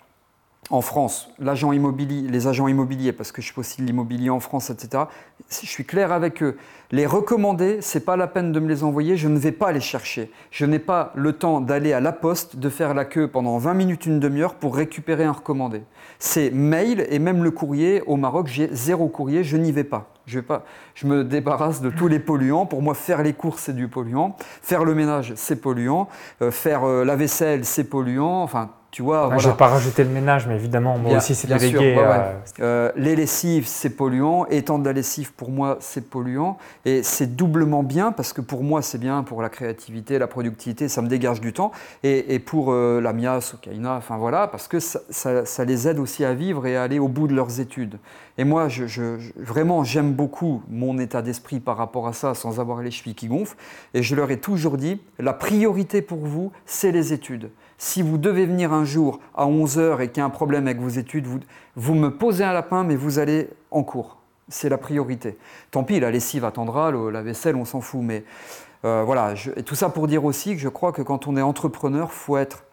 en 0.69 0.81
France, 0.81 1.29
les 1.39 1.49
agents 1.49 1.73
immobiliers, 1.73 3.11
parce 3.13 3.31
que 3.31 3.41
je 3.41 3.53
fais 3.53 3.59
aussi 3.59 3.81
de 3.81 3.85
l'immobilier 3.85 4.29
en 4.29 4.39
France, 4.39 4.69
etc. 4.69 5.03
Je 5.49 5.67
suis 5.67 5.85
clair 5.85 6.11
avec 6.11 6.41
eux. 6.41 6.57
Les 6.91 7.05
recommander, 7.05 7.79
c'est 7.81 8.05
pas 8.05 8.15
la 8.15 8.27
peine 8.27 8.51
de 8.51 8.59
me 8.59 8.67
les 8.67 8.83
envoyer, 8.83 9.17
je 9.17 9.27
ne 9.27 9.37
vais 9.37 9.51
pas 9.51 9.71
les 9.71 9.79
chercher. 9.79 10.31
Je 10.51 10.65
n'ai 10.65 10.79
pas 10.79 11.11
le 11.15 11.33
temps 11.33 11.59
d'aller 11.59 11.91
à 11.91 11.99
la 11.99 12.11
poste, 12.11 12.57
de 12.57 12.69
faire 12.69 12.93
la 12.93 13.03
queue 13.05 13.27
pendant 13.27 13.57
20 13.57 13.73
minutes, 13.73 14.05
une 14.05 14.19
demi-heure 14.19 14.55
pour 14.55 14.75
récupérer 14.75 15.23
un 15.23 15.31
recommandé. 15.31 15.81
C'est 16.19 16.51
mail 16.51 17.05
et 17.09 17.19
même 17.19 17.43
le 17.43 17.51
courrier. 17.51 18.01
Au 18.07 18.15
Maroc, 18.15 18.47
j'ai 18.47 18.69
zéro 18.71 19.07
courrier, 19.07 19.43
je 19.43 19.57
n'y 19.57 19.71
vais 19.71 19.83
pas. 19.83 20.11
Je, 20.25 20.39
vais 20.39 20.45
pas. 20.45 20.63
je 20.95 21.07
me 21.07 21.23
débarrasse 21.23 21.81
de 21.81 21.89
tous 21.89 22.07
les 22.07 22.19
polluants. 22.19 22.65
Pour 22.65 22.81
moi, 22.81 22.93
faire 22.93 23.23
les 23.23 23.33
courses, 23.33 23.63
c'est 23.63 23.75
du 23.75 23.87
polluant. 23.87 24.37
Faire 24.61 24.85
le 24.85 24.95
ménage, 24.95 25.33
c'est 25.35 25.59
polluant. 25.59 26.07
Euh, 26.41 26.51
faire 26.51 26.85
euh, 26.85 27.03
la 27.03 27.15
vaisselle, 27.15 27.65
c'est 27.65 27.83
polluant. 27.83 28.41
Enfin, 28.43 28.69
tu 28.93 29.01
vois, 29.01 29.35
Je 29.39 29.49
vais 29.49 29.55
pas 29.55 29.69
rajouter 29.69 30.03
le 30.03 30.11
ménage, 30.11 30.45
mais 30.45 30.53
évidemment, 30.53 30.99
moi 30.99 31.17
aussi, 31.17 31.33
c'est 31.33 31.47
délégué. 31.47 31.95
Euh, 31.97 32.31
euh, 32.59 32.91
les 32.95 33.15
lessives, 33.15 33.65
c'est 33.65 33.89
polluant. 33.89 34.45
Étendre 34.51 34.85
la 34.85 34.93
lessive, 34.93 35.33
pour 35.33 35.49
moi, 35.49 35.77
c'est 35.79 36.11
polluant. 36.11 36.59
Et 36.85 37.01
c'est 37.01 37.35
doublement 37.35 37.81
bien, 37.81 38.11
parce 38.11 38.33
que 38.33 38.41
pour 38.41 38.63
moi, 38.63 38.83
c'est 38.83 38.99
bien 38.99 39.23
pour 39.23 39.41
la 39.41 39.49
créativité, 39.49 40.19
la 40.19 40.27
productivité, 40.27 40.89
ça 40.89 41.01
me 41.01 41.07
dégage 41.07 41.41
du 41.41 41.53
temps. 41.53 41.71
Et, 42.03 42.37
pour 42.37 42.71
euh, 42.71 43.01
la 43.01 43.13
MIAS, 43.13 43.55
Okaina, 43.55 43.95
enfin 43.95 44.17
voilà, 44.17 44.45
parce 44.45 44.67
que 44.67 44.77
ça, 44.79 45.65
les 45.65 45.87
aide 45.87 45.97
aussi 45.97 46.23
à 46.23 46.35
vivre 46.35 46.67
et 46.67 46.77
à 46.77 46.83
aller 46.83 46.99
au 46.99 47.07
bout 47.07 47.27
de 47.27 47.33
leurs 47.33 47.59
études. 47.59 47.97
Et 48.37 48.43
moi, 48.43 48.67
je, 48.69 49.17
vraiment, 49.37 49.83
j'aime 49.83 50.13
beaucoup 50.13 50.61
mon 50.69 50.99
état 50.99 51.23
d'esprit 51.23 51.59
par 51.59 51.77
rapport 51.77 52.07
à 52.07 52.13
ça, 52.13 52.35
sans 52.35 52.59
avoir 52.59 52.83
les 52.83 52.91
chevilles 52.91 53.15
qui 53.15 53.27
gonflent. 53.27 53.57
Et 53.95 54.03
je 54.03 54.13
leur 54.13 54.29
ai 54.29 54.37
toujours 54.37 54.77
dit, 54.77 55.01
la 55.17 55.33
priorité 55.33 56.03
pour 56.03 56.19
vous, 56.19 56.51
c'est 56.67 56.91
les 56.91 57.11
études. 57.11 57.49
Si 57.83 58.01
vous 58.01 58.17
devez 58.17 58.45
venir 58.45 58.71
un 58.71 58.85
jour 58.85 59.19
à 59.35 59.45
11h 59.45 59.99
et 59.99 60.07
qu'il 60.07 60.19
y 60.19 60.21
a 60.21 60.25
un 60.25 60.29
problème 60.29 60.67
avec 60.67 60.79
vos 60.79 60.87
études, 60.87 61.27
vous, 61.75 61.95
me 61.95 62.07
posez 62.15 62.45
un 62.45 62.53
lapin, 62.53 62.85
mais 62.85 62.95
vous 62.95 63.19
allez 63.19 63.49
en 63.71 63.83
cours. 63.83 64.19
C'est 64.47 64.69
la 64.69 64.77
priorité. 64.77 65.37
Tant 65.69 65.83
pis, 65.83 65.99
la 65.99 66.09
lessive 66.09 66.45
attendra, 66.45 66.93
la 66.93 67.21
vaisselle, 67.21 67.57
on 67.57 67.65
s'en 67.65 67.81
fout. 67.81 67.99
Mais 68.01 68.23
euh, 68.85 69.03
voilà, 69.03 69.33
tout 69.65 69.75
ça 69.75 69.89
pour 69.89 70.07
dire 70.07 70.23
aussi 70.23 70.53
que 70.55 70.61
je 70.61 70.69
crois 70.69 70.93
que 70.93 71.01
quand 71.01 71.27
on 71.27 71.35
est 71.35 71.41
entrepreneur, 71.41 72.07
il 72.09 72.15
faut 72.15 72.37
être 72.37 72.63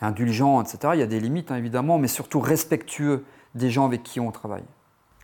indulgent, 0.00 0.62
etc. 0.62 0.78
Il 0.94 1.00
y 1.00 1.02
a 1.02 1.06
des 1.06 1.20
limites, 1.20 1.50
hein, 1.50 1.56
évidemment, 1.56 1.98
mais 1.98 2.08
surtout 2.08 2.40
respectueux 2.40 3.26
des 3.54 3.68
gens 3.68 3.84
avec 3.84 4.02
qui 4.02 4.18
on 4.18 4.30
travaille. 4.30 4.64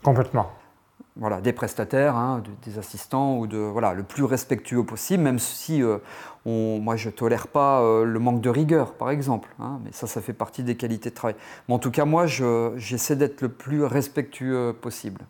Complètement 0.02 0.50
voilà, 1.18 1.40
des 1.40 1.52
prestataires, 1.52 2.16
hein, 2.16 2.42
des 2.64 2.78
assistants, 2.78 3.36
ou 3.36 3.46
de, 3.46 3.58
voilà, 3.58 3.92
le 3.92 4.04
plus 4.04 4.24
respectueux 4.24 4.84
possible, 4.84 5.22
même 5.22 5.38
si 5.38 5.82
euh, 5.82 5.98
on, 6.46 6.78
moi 6.80 6.96
je 6.96 7.08
ne 7.08 7.12
tolère 7.12 7.48
pas 7.48 7.80
euh, 7.82 8.04
le 8.04 8.18
manque 8.18 8.40
de 8.40 8.50
rigueur, 8.50 8.94
par 8.94 9.10
exemple. 9.10 9.48
Hein, 9.60 9.80
mais 9.84 9.90
ça, 9.92 10.06
ça 10.06 10.20
fait 10.20 10.32
partie 10.32 10.62
des 10.62 10.76
qualités 10.76 11.10
de 11.10 11.14
travail. 11.14 11.36
Mais 11.68 11.74
en 11.74 11.78
tout 11.78 11.90
cas, 11.90 12.04
moi, 12.04 12.26
j'essaie 12.26 13.16
d'être 13.16 13.40
le 13.42 13.48
plus 13.48 13.84
respectueux 13.84 14.74
possible. 14.80 15.22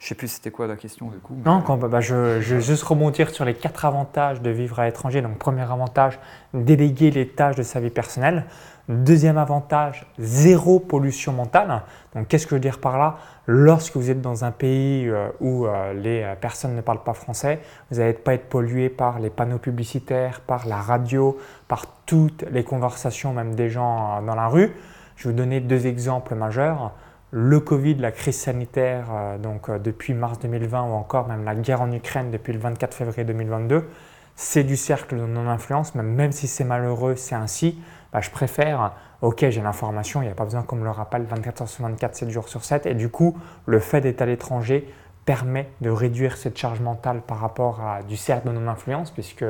Je 0.00 0.08
sais 0.08 0.14
plus 0.14 0.28
c'était 0.28 0.50
quoi 0.50 0.66
la 0.66 0.76
question 0.76 1.08
du 1.08 1.18
coup. 1.18 1.36
Non, 1.44 1.58
bah, 1.58 2.00
je, 2.00 2.14
vais 2.14 2.60
juste 2.62 2.82
rebondir 2.84 3.28
sur 3.28 3.44
les 3.44 3.52
quatre 3.52 3.84
avantages 3.84 4.40
de 4.40 4.48
vivre 4.48 4.80
à 4.80 4.86
l'étranger. 4.86 5.20
Donc, 5.20 5.36
premier 5.36 5.60
avantage, 5.60 6.18
déléguer 6.54 7.10
les 7.10 7.28
tâches 7.28 7.56
de 7.56 7.62
sa 7.62 7.80
vie 7.80 7.90
personnelle. 7.90 8.46
Deuxième 8.90 9.38
avantage, 9.38 10.04
zéro 10.18 10.80
pollution 10.80 11.32
mentale. 11.32 11.82
Donc, 12.12 12.26
qu'est-ce 12.26 12.44
que 12.44 12.50
je 12.50 12.54
veux 12.56 12.60
dire 12.60 12.80
par 12.80 12.98
là? 12.98 13.18
Lorsque 13.46 13.96
vous 13.96 14.10
êtes 14.10 14.20
dans 14.20 14.44
un 14.44 14.50
pays 14.50 15.08
euh, 15.08 15.28
où 15.38 15.64
euh, 15.64 15.92
les 15.92 16.24
euh, 16.24 16.34
personnes 16.34 16.74
ne 16.74 16.80
parlent 16.80 17.04
pas 17.04 17.12
français, 17.14 17.60
vous 17.88 17.98
n'allez 18.00 18.14
pas 18.14 18.34
être 18.34 18.48
pollué 18.48 18.88
par 18.88 19.20
les 19.20 19.30
panneaux 19.30 19.58
publicitaires, 19.58 20.40
par 20.40 20.66
la 20.66 20.78
radio, 20.78 21.38
par 21.68 21.86
toutes 22.04 22.44
les 22.50 22.64
conversations, 22.64 23.32
même 23.32 23.54
des 23.54 23.70
gens 23.70 24.22
dans 24.22 24.34
la 24.34 24.48
rue. 24.48 24.72
Je 25.14 25.28
vais 25.28 25.30
vous 25.30 25.38
donner 25.38 25.60
deux 25.60 25.86
exemples 25.86 26.34
majeurs. 26.34 26.90
Le 27.30 27.60
Covid, 27.60 27.94
la 27.94 28.10
crise 28.10 28.40
sanitaire, 28.40 29.06
donc 29.40 29.70
depuis 29.70 30.14
mars 30.14 30.40
2020 30.40 30.82
ou 30.82 30.94
encore 30.94 31.28
même 31.28 31.44
la 31.44 31.54
guerre 31.54 31.82
en 31.82 31.92
Ukraine 31.92 32.32
depuis 32.32 32.52
le 32.52 32.58
24 32.58 32.92
février 32.92 33.22
2022, 33.22 33.88
c'est 34.34 34.64
du 34.64 34.76
cercle 34.76 35.16
de 35.16 35.26
non-influence, 35.26 35.94
même 35.94 36.32
si 36.32 36.48
c'est 36.48 36.64
malheureux, 36.64 37.14
c'est 37.14 37.36
ainsi. 37.36 37.78
Bah, 38.12 38.20
je 38.20 38.30
préfère, 38.30 38.92
ok, 39.22 39.46
j'ai 39.48 39.62
l'information, 39.62 40.22
il 40.22 40.26
n'y 40.26 40.30
a 40.30 40.34
pas 40.34 40.44
besoin 40.44 40.62
qu'on 40.62 40.76
me 40.76 40.84
le 40.84 40.90
rappelle 40.90 41.22
24 41.24 41.62
heures 41.62 41.68
sur 41.68 41.84
24, 41.84 42.14
7 42.14 42.30
jours 42.30 42.48
sur 42.48 42.64
7. 42.64 42.86
Et 42.86 42.94
du 42.94 43.08
coup, 43.08 43.38
le 43.66 43.78
fait 43.78 44.00
d'être 44.00 44.22
à 44.22 44.26
l'étranger 44.26 44.92
permet 45.24 45.68
de 45.80 45.90
réduire 45.90 46.36
cette 46.36 46.58
charge 46.58 46.80
mentale 46.80 47.20
par 47.20 47.38
rapport 47.38 47.80
à 47.80 48.02
du 48.02 48.16
cercle 48.16 48.48
de 48.48 48.52
non-influence, 48.52 49.10
puisque 49.10 49.44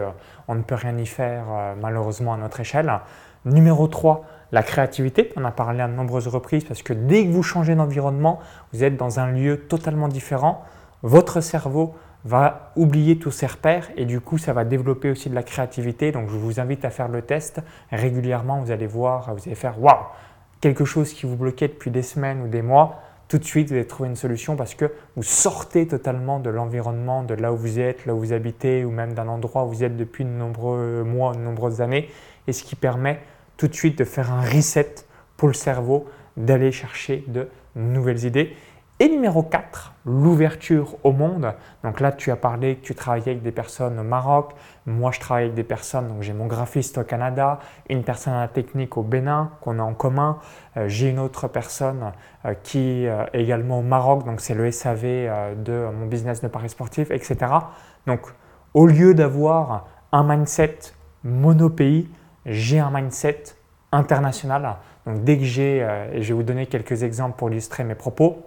on 0.49 0.55
ne 0.55 0.63
peut 0.63 0.75
rien 0.75 0.97
y 0.99 1.07
faire 1.07 1.45
euh, 1.51 1.75
malheureusement 1.81 2.35
à 2.35 2.37
notre 2.37 2.61
échelle. 2.61 2.93
Numéro 3.47 3.87
3, 3.89 4.25
la 4.53 4.63
créativité. 4.63 5.33
On 5.37 5.45
a 5.45 5.51
parlé 5.51 5.81
à 5.81 5.89
de 5.89 5.93
nombreuses 5.93 6.29
reprises 6.29 6.65
parce 6.65 6.83
que 6.83 6.93
dès 6.93 7.25
que 7.25 7.31
vous 7.31 7.43
changez 7.43 7.75
d'environnement, 7.75 8.41
vous 8.73 8.85
êtes 8.85 8.97
dans 8.97 9.21
un 9.21 9.31
lieu 9.31 9.61
totalement 9.69 10.09
différent. 10.09 10.63
Votre 11.03 11.41
cerveau 11.41 11.95
va 12.25 12.73
oublier 12.77 13.19
tous 13.19 13.31
ses 13.31 13.47
repères 13.47 13.91
et 13.97 14.05
du 14.05 14.21
coup 14.21 14.39
ça 14.39 14.53
va 14.53 14.65
développer 14.65 15.11
aussi 15.11 15.31
de 15.31 15.35
la 15.35 15.43
créativité. 15.43 16.13
Donc 16.13 16.29
je 16.29 16.37
vous 16.37 16.61
invite 16.61 16.85
à 16.85 16.91
faire 16.91 17.09
le 17.09 17.23
test 17.23 17.61
régulièrement. 17.91 18.61
Vous 18.61 18.71
allez 18.71 18.87
voir, 18.87 19.35
vous 19.35 19.43
allez 19.47 19.55
faire 19.55 19.81
waouh, 19.83 20.05
quelque 20.61 20.85
chose 20.85 21.13
qui 21.13 21.27
vous 21.27 21.37
bloquait 21.37 21.69
depuis 21.69 21.91
des 21.91 22.03
semaines 22.03 22.43
ou 22.43 22.49
des 22.49 22.63
mois. 22.63 23.03
Tout 23.29 23.39
de 23.39 23.45
suite, 23.45 23.69
vous 23.69 23.75
allez 23.75 23.87
trouver 23.87 24.09
une 24.09 24.17
solution 24.17 24.57
parce 24.57 24.75
que 24.75 24.93
vous 25.15 25.23
sortez 25.23 25.87
totalement 25.87 26.41
de 26.41 26.51
l'environnement, 26.51 27.23
de 27.23 27.35
là 27.35 27.53
où 27.53 27.57
vous 27.57 27.79
êtes, 27.79 28.05
là 28.05 28.15
où 28.15 28.19
vous 28.19 28.33
habitez 28.33 28.85
ou 28.85 28.91
même 28.91 29.15
d'un 29.15 29.29
endroit 29.29 29.65
où 29.65 29.69
vous 29.69 29.85
êtes 29.85 29.97
depuis 29.97 30.25
de 30.25 30.31
nombreux 30.31 31.05
mois, 31.05 31.33
de 31.35 31.39
nombreuses 31.39 31.81
années. 31.81 32.11
Et 32.49 32.53
ce 32.53 32.65
qui 32.65 32.75
permet 32.75 33.21
tout 33.57 33.69
de 33.69 33.75
suite 33.75 33.97
de 33.99 34.05
faire 34.05 34.33
un 34.33 34.41
reset 34.41 34.95
pour 35.37 35.47
le 35.47 35.55
cerveau, 35.55 36.09
d'aller 36.37 36.73
chercher 36.73 37.25
de 37.29 37.49
nouvelles 37.77 38.25
idées. 38.25 38.57
Et 39.03 39.09
numéro 39.09 39.43
4, 39.43 39.95
l'ouverture 40.05 40.99
au 41.05 41.13
monde. 41.13 41.55
Donc 41.83 42.01
là, 42.01 42.13
tu 42.13 42.31
as 42.31 42.37
parlé 42.37 42.77
que 42.77 42.83
tu 42.83 42.95
travaillais 42.95 43.31
avec 43.31 43.43
des 43.43 43.51
personnes 43.51 43.99
au 43.99 44.03
Maroc. 44.03 44.53
Moi, 44.85 45.11
je 45.11 45.19
travaille 45.19 45.45
avec 45.45 45.55
des 45.55 45.65
personnes, 45.65 46.07
donc 46.07 46.21
j'ai 46.21 46.35
mon 46.35 46.45
graphiste 46.45 46.99
au 46.99 47.05
Canada, 47.05 47.61
une 47.89 48.05
personne 48.05 48.35
à 48.35 48.41
la 48.41 48.49
technique 48.49 48.99
au 48.99 49.03
Bénin 49.03 49.53
qu'on 49.63 49.79
a 49.79 49.83
en 49.83 49.95
commun. 49.95 50.39
Euh, 50.77 50.87
j'ai 50.87 51.09
une 51.09 51.19
autre 51.19 51.49
personne 51.49 52.13
euh, 52.45 52.53
qui 52.63 53.07
est 53.07 53.11
également 53.33 53.79
au 53.79 53.83
Maroc, 53.83 54.27
donc 54.27 54.43
c'est 54.43 54.53
le 54.53 54.71
SAV 54.71 55.05
euh, 55.05 55.55
de 55.55 55.89
mon 55.99 56.05
business 56.05 56.43
de 56.43 56.49
paris 56.49 56.69
sportif, 56.69 57.11
etc. 57.11 57.39
Donc, 58.07 58.21
au 58.75 58.87
lieu 58.87 59.15
d'avoir 59.15 59.87
un 60.13 60.25
mindset 60.25 60.79
monopays, 61.25 62.05
j'ai 62.45 62.79
un 62.81 62.91
mindset 62.91 63.45
international. 63.93 64.77
Donc, 65.07 65.25
dès 65.25 65.39
que 65.39 65.45
j'ai, 65.45 65.79
et 66.13 66.21
je 66.21 66.29
vais 66.29 66.35
vous 66.35 66.43
donner 66.43 66.67
quelques 66.67 67.03
exemples 67.03 67.39
pour 67.39 67.51
illustrer 67.51 67.83
mes 67.83 67.95
propos, 67.95 68.45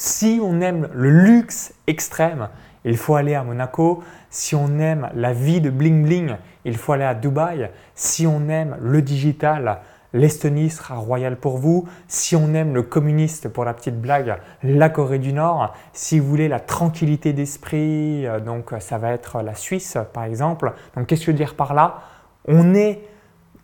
si 0.00 0.38
on 0.40 0.60
aime 0.60 0.88
le 0.94 1.10
luxe 1.10 1.74
extrême, 1.88 2.50
il 2.84 2.96
faut 2.96 3.16
aller 3.16 3.34
à 3.34 3.42
Monaco. 3.42 4.04
Si 4.30 4.54
on 4.54 4.78
aime 4.78 5.10
la 5.12 5.32
vie 5.32 5.60
de 5.60 5.70
bling 5.70 6.04
bling, 6.04 6.36
il 6.64 6.76
faut 6.76 6.92
aller 6.92 7.02
à 7.02 7.16
Dubaï. 7.16 7.68
Si 7.96 8.24
on 8.24 8.48
aime 8.48 8.76
le 8.80 9.02
digital, 9.02 9.80
l'Estonie 10.12 10.70
sera 10.70 10.94
royale 10.94 11.34
pour 11.34 11.58
vous. 11.58 11.88
Si 12.06 12.36
on 12.36 12.54
aime 12.54 12.76
le 12.76 12.84
communiste, 12.84 13.48
pour 13.48 13.64
la 13.64 13.74
petite 13.74 14.00
blague, 14.00 14.36
la 14.62 14.88
Corée 14.88 15.18
du 15.18 15.32
Nord. 15.32 15.74
Si 15.92 16.20
vous 16.20 16.28
voulez 16.28 16.46
la 16.46 16.60
tranquillité 16.60 17.32
d'esprit, 17.32 18.24
euh, 18.24 18.38
donc 18.38 18.72
ça 18.78 18.98
va 18.98 19.10
être 19.10 19.42
la 19.42 19.56
Suisse 19.56 19.98
par 20.12 20.22
exemple. 20.22 20.74
Donc 20.94 21.08
qu'est-ce 21.08 21.22
que 21.22 21.26
je 21.26 21.30
veux 21.32 21.36
dire 21.36 21.56
par 21.56 21.74
là? 21.74 22.02
On 22.46 22.72
est 22.72 23.00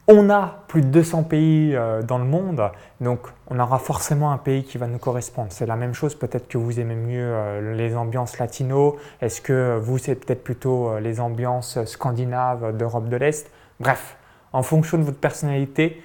on 0.06 0.28
a 0.28 0.64
plus 0.68 0.82
de 0.82 0.88
200 0.88 1.22
pays 1.24 1.74
euh, 1.74 2.02
dans 2.02 2.18
le 2.18 2.24
monde, 2.24 2.70
donc 3.00 3.20
on 3.48 3.58
aura 3.58 3.78
forcément 3.78 4.32
un 4.32 4.38
pays 4.38 4.64
qui 4.64 4.76
va 4.76 4.86
nous 4.86 4.98
correspondre. 4.98 5.48
C'est 5.50 5.66
la 5.66 5.76
même 5.76 5.94
chose, 5.94 6.14
peut-être 6.14 6.46
que 6.46 6.58
vous 6.58 6.78
aimez 6.78 6.94
mieux 6.94 7.24
euh, 7.24 7.74
les 7.74 7.96
ambiances 7.96 8.38
latino, 8.38 8.96
est-ce 9.22 9.40
que 9.40 9.78
vous 9.78 9.96
c'est 9.98 10.14
peut-être 10.14 10.44
plutôt 10.44 10.88
euh, 10.88 11.00
les 11.00 11.20
ambiances 11.20 11.82
scandinaves 11.86 12.76
d'Europe 12.76 13.08
de 13.08 13.16
l'Est? 13.16 13.50
Bref, 13.80 14.16
en 14.52 14.62
fonction 14.62 14.98
de 14.98 15.04
votre 15.04 15.18
personnalité, 15.18 16.02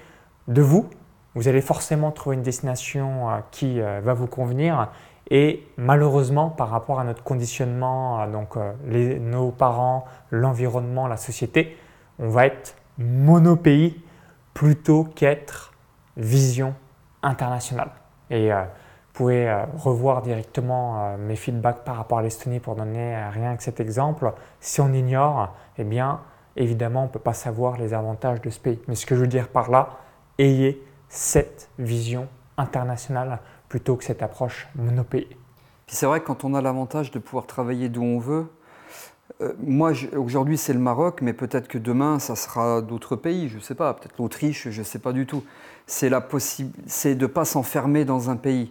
de 0.48 0.62
vous, 0.62 0.88
vous 1.34 1.48
allez 1.48 1.60
forcément 1.60 2.10
trouver 2.10 2.36
une 2.36 2.42
destination 2.42 3.28
qui 3.52 3.78
va 3.78 4.14
vous 4.14 4.26
convenir. 4.26 4.88
Et 5.30 5.64
malheureusement, 5.76 6.48
par 6.48 6.70
rapport 6.70 6.98
à 6.98 7.04
notre 7.04 7.22
conditionnement, 7.22 8.26
donc 8.26 8.56
nos 8.88 9.52
parents, 9.52 10.06
l'environnement, 10.32 11.06
la 11.06 11.16
société, 11.16 11.76
on 12.18 12.30
va 12.30 12.46
être 12.46 12.74
monopays 13.00 13.96
plutôt 14.54 15.04
qu'être 15.04 15.72
vision 16.16 16.74
internationale. 17.22 17.90
Et 18.30 18.52
euh, 18.52 18.62
Vous 18.62 19.12
pouvez 19.14 19.48
euh, 19.48 19.64
revoir 19.76 20.22
directement 20.22 20.98
euh, 20.98 21.16
mes 21.16 21.36
feedbacks 21.36 21.82
par 21.84 21.96
rapport 21.96 22.18
à 22.18 22.22
l'Estonie 22.22 22.60
pour 22.60 22.76
donner 22.76 23.16
rien 23.30 23.56
que 23.56 23.62
cet 23.62 23.80
exemple. 23.80 24.32
Si 24.60 24.80
on 24.80 24.92
ignore, 24.92 25.54
eh 25.78 25.84
bien, 25.84 26.20
évidemment, 26.56 27.00
on 27.02 27.06
ne 27.06 27.10
peut 27.10 27.18
pas 27.18 27.32
savoir 27.32 27.78
les 27.78 27.94
avantages 27.94 28.40
de 28.40 28.50
ce 28.50 28.60
pays. 28.60 28.78
Mais 28.86 28.94
ce 28.94 29.06
que 29.06 29.16
je 29.16 29.22
veux 29.22 29.26
dire 29.26 29.48
par 29.48 29.70
là, 29.70 29.98
ayez 30.38 30.84
cette 31.08 31.70
vision 31.78 32.28
internationale 32.56 33.40
plutôt 33.68 33.96
que 33.96 34.04
cette 34.04 34.22
approche 34.22 34.68
monopays. 34.74 35.28
Puis 35.86 35.96
c'est 35.96 36.06
vrai 36.06 36.20
que 36.20 36.26
quand 36.26 36.44
on 36.44 36.54
a 36.54 36.60
l'avantage 36.60 37.10
de 37.10 37.18
pouvoir 37.18 37.46
travailler 37.46 37.88
d'où 37.88 38.02
on 38.02 38.18
veut, 38.18 38.48
moi 39.64 39.92
aujourd'hui 40.16 40.56
c'est 40.56 40.72
le 40.72 40.78
Maroc, 40.78 41.20
mais 41.22 41.32
peut-être 41.32 41.68
que 41.68 41.78
demain 41.78 42.18
ça 42.18 42.36
sera 42.36 42.82
d'autres 42.82 43.16
pays, 43.16 43.48
je 43.48 43.56
ne 43.56 43.60
sais 43.60 43.74
pas, 43.74 43.94
peut-être 43.94 44.18
l'Autriche, 44.18 44.68
je 44.70 44.80
ne 44.80 44.84
sais 44.84 44.98
pas 44.98 45.12
du 45.12 45.26
tout. 45.26 45.44
C'est 45.86 46.10
de 46.10 46.14
ne 46.14 47.26
pas 47.26 47.44
s'enfermer 47.44 48.04
dans 48.04 48.30
un 48.30 48.36
pays. 48.36 48.70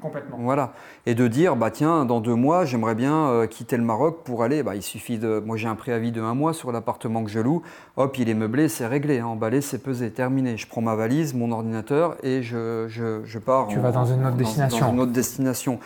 Complètement. 0.00 0.38
Voilà. 0.40 0.72
Et 1.06 1.14
de 1.14 1.28
dire, 1.28 1.56
bah 1.56 1.70
tiens, 1.70 2.04
dans 2.04 2.20
deux 2.20 2.34
mois, 2.34 2.64
j'aimerais 2.64 2.94
bien 2.94 3.28
euh, 3.28 3.46
quitter 3.46 3.76
le 3.76 3.82
Maroc 3.82 4.20
pour 4.24 4.42
aller. 4.42 4.62
Bah, 4.62 4.74
il 4.74 4.82
suffit 4.82 5.18
de. 5.18 5.42
Moi, 5.44 5.56
j'ai 5.56 5.68
un 5.68 5.74
préavis 5.74 6.10
de 6.10 6.22
un 6.22 6.34
mois 6.34 6.54
sur 6.54 6.72
l'appartement 6.72 7.22
que 7.22 7.30
je 7.30 7.40
loue. 7.40 7.62
Hop, 7.96 8.16
il 8.18 8.28
est 8.28 8.34
meublé, 8.34 8.68
c'est 8.68 8.86
réglé. 8.86 9.18
Hein. 9.18 9.26
Emballé, 9.26 9.60
c'est 9.60 9.82
pesé, 9.82 10.10
terminé. 10.10 10.56
Je 10.56 10.66
prends 10.66 10.80
ma 10.80 10.94
valise, 10.94 11.34
mon 11.34 11.52
ordinateur 11.52 12.16
et 12.22 12.42
je, 12.42 12.86
je, 12.88 13.20
je 13.24 13.38
pars. 13.38 13.68
Tu 13.68 13.78
vas 13.78 13.92
dans 13.92 14.06
une 14.06 14.24
autre 14.24 14.36
destination. 14.36 14.86
Dans 14.86 14.92
une 14.92 15.00
autre 15.00 15.12
destination. 15.12 15.80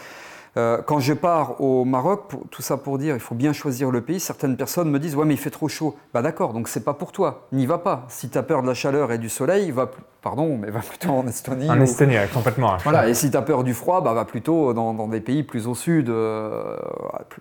Euh, 0.57 0.81
quand 0.87 1.01
je 1.01 1.13
pars 1.13 1.61
au 1.61 1.85
Maroc, 1.85 2.31
tout 2.51 2.63
ça 2.63 2.77
pour 2.77 2.99
dire, 2.99 3.15
il 3.15 3.21
faut 3.21 3.35
bien 3.35 3.53
choisir 3.53 3.91
le 3.91 4.01
pays. 4.01 4.21
Certaines 4.21 4.57
personnes 4.57 4.89
me 4.91 4.99
disent, 4.99 5.17
ouais, 5.17 5.25
mais 5.25 5.35
il 5.35 5.41
fait 5.41 5.51
trop 5.51 5.69
chaud. 5.69 5.97
Bah 6.13 6.23
d'accord, 6.23 6.53
donc 6.53 6.69
c'est 6.69 6.85
pas 6.85 6.95
pour 6.95 7.11
toi. 7.11 7.47
N'y 7.53 7.67
va 7.67 7.79
pas. 7.79 8.05
Si 8.09 8.29
tu 8.29 8.39
as 8.39 8.43
peur 8.43 8.63
de 8.63 8.69
la 8.69 8.75
chaleur 8.75 9.11
et 9.11 9.19
du 9.19 9.29
soleil, 9.29 9.73
va, 9.73 9.91
pardon, 10.23 10.57
mais 10.57 10.71
va 10.71 10.81
plutôt 10.81 11.11
en 11.11 11.27
Estonie. 11.27 11.69
En 11.69 11.81
Estonie, 11.81 12.17
complètement. 12.33 12.77
Voilà. 12.85 13.09
Et 13.09 13.15
si 13.15 13.31
tu 13.31 13.37
as 13.37 13.43
peur 13.43 13.65
du 13.65 13.75
froid, 13.75 14.01
bah 14.01 14.13
va 14.13 14.25
plutôt 14.25 14.73
dans, 14.73 15.09
des 15.09 15.21
pays 15.21 15.43
plus 15.43 15.67
au 15.67 15.75
sud, 15.75 16.09
euh, 16.09 16.77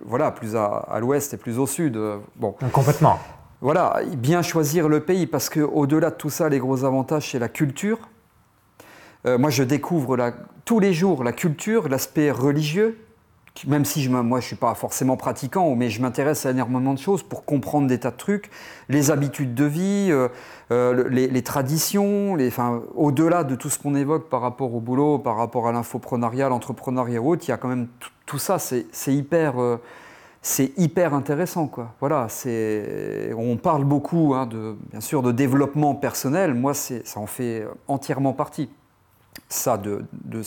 voilà, 0.04 0.32
plus 0.32 0.56
à, 0.56 0.98
l'ouest 1.00 1.34
et 1.34 1.36
plus 1.36 1.58
au 1.58 1.66
sud. 1.66 1.96
Euh, 1.96 2.16
bon. 2.36 2.56
Complètement. 2.72 3.18
Voilà, 3.60 4.00
bien 4.18 4.42
choisir 4.42 4.88
le 4.88 5.00
pays 5.00 5.26
parce 5.26 5.48
que 5.48 5.60
au-delà 5.60 6.10
de 6.10 6.16
tout 6.16 6.30
ça, 6.30 6.48
les 6.48 6.58
gros 6.58 6.84
avantages, 6.84 7.30
c'est 7.30 7.38
la 7.38 7.48
culture. 7.48 7.98
Moi, 9.24 9.50
je 9.50 9.62
découvre 9.62 10.16
tous 10.64 10.80
les 10.80 10.92
jours 10.92 11.24
la 11.24 11.32
culture, 11.32 11.88
l'aspect 11.88 12.30
religieux, 12.30 12.98
même 13.66 13.84
si 13.84 14.02
je, 14.02 14.10
moi 14.10 14.40
je 14.40 14.44
ne 14.44 14.48
suis 14.48 14.56
pas 14.56 14.74
forcément 14.74 15.16
pratiquant, 15.16 15.74
mais 15.76 15.88
je 15.88 16.02
m'intéresse 16.02 16.44
à 16.44 16.50
énormément 16.50 16.92
de 16.92 16.98
choses 16.98 17.22
pour 17.22 17.44
comprendre 17.44 17.86
des 17.86 18.00
tas 18.00 18.10
de 18.10 18.16
trucs, 18.16 18.50
les 18.88 19.10
habitudes 19.10 19.54
de 19.54 19.64
vie, 19.64 20.08
euh, 20.10 20.28
euh, 20.72 21.08
les, 21.08 21.42
traditions, 21.42 22.34
les, 22.34 22.50
au-delà 22.96 23.44
de 23.44 23.54
tout 23.54 23.70
ce 23.70 23.78
qu'on 23.78 23.94
évoque 23.94 24.28
par 24.28 24.40
rapport 24.40 24.74
au 24.74 24.80
boulot, 24.80 25.18
par 25.18 25.36
rapport 25.36 25.68
à 25.68 25.72
l'infoprenariat, 25.72 26.48
l'entrepreneuriat 26.48 27.20
ou 27.20 27.30
autre, 27.30 27.44
il 27.46 27.50
y 27.50 27.54
a 27.54 27.56
quand 27.56 27.68
même 27.68 27.88
tout 28.26 28.38
ça, 28.38 28.58
c'est, 28.58 28.86
hyper... 29.06 29.60
Euh, 29.60 29.76
intéressant. 31.12 31.70
Voilà, 32.00 32.26
on 33.34 33.56
parle 33.56 33.84
beaucoup, 33.84 34.34
hein, 34.34 34.46
bien 34.90 35.00
sûr, 35.00 35.22
de 35.22 35.32
développement 35.32 35.94
personnel. 35.94 36.52
Moi, 36.52 36.74
ça 36.74 37.18
en 37.18 37.26
fait 37.26 37.66
entièrement 37.88 38.34
partie. 38.34 38.68
Ça, 39.48 39.76
de, 39.78 40.04
de 40.24 40.42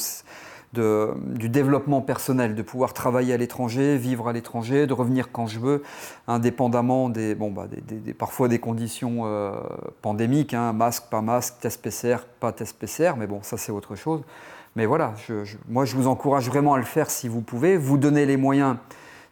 du 0.74 1.50
développement 1.50 2.02
personnel, 2.02 2.56
de 2.56 2.62
pouvoir 2.62 2.94
travailler 2.94 3.34
à 3.34 3.38
l'étranger, 3.38 3.98
vivre 3.98 4.28
à 4.28 4.34
l'étranger, 4.34 4.86
de 4.86 4.94
revenir 4.94 5.32
quand 5.32 5.48
je 5.48 5.60
veux, 5.60 5.84
indépendamment 6.28 7.10
des, 7.10 7.36
bon, 7.36 7.52
bah, 7.52 7.68
des, 7.68 8.14
parfois 8.14 8.48
des 8.48 8.60
conditions 8.60 9.22
euh, 9.26 9.52
pandémiques, 10.02 10.54
hein, 10.54 10.74
masque, 10.74 11.06
pas 11.10 11.22
masque, 11.22 11.56
test 11.62 11.82
PCR, 11.82 12.18
pas 12.40 12.52
test 12.52 12.78
PCR, 12.78 13.14
mais 13.18 13.28
bon, 13.28 13.40
ça 13.42 13.58
c'est 13.58 13.72
autre 13.72 13.96
chose. 13.96 14.22
Mais 14.76 14.86
voilà, 14.86 15.16
moi 15.68 15.86
je 15.86 15.96
vous 15.96 16.08
encourage 16.08 16.48
vraiment 16.48 16.76
à 16.76 16.78
le 16.78 16.84
faire 16.84 17.10
si 17.10 17.28
vous 17.28 17.42
pouvez, 17.42 17.78
vous 17.78 17.98
donner 17.98 18.26
les 18.28 18.38
moyens 18.38 18.78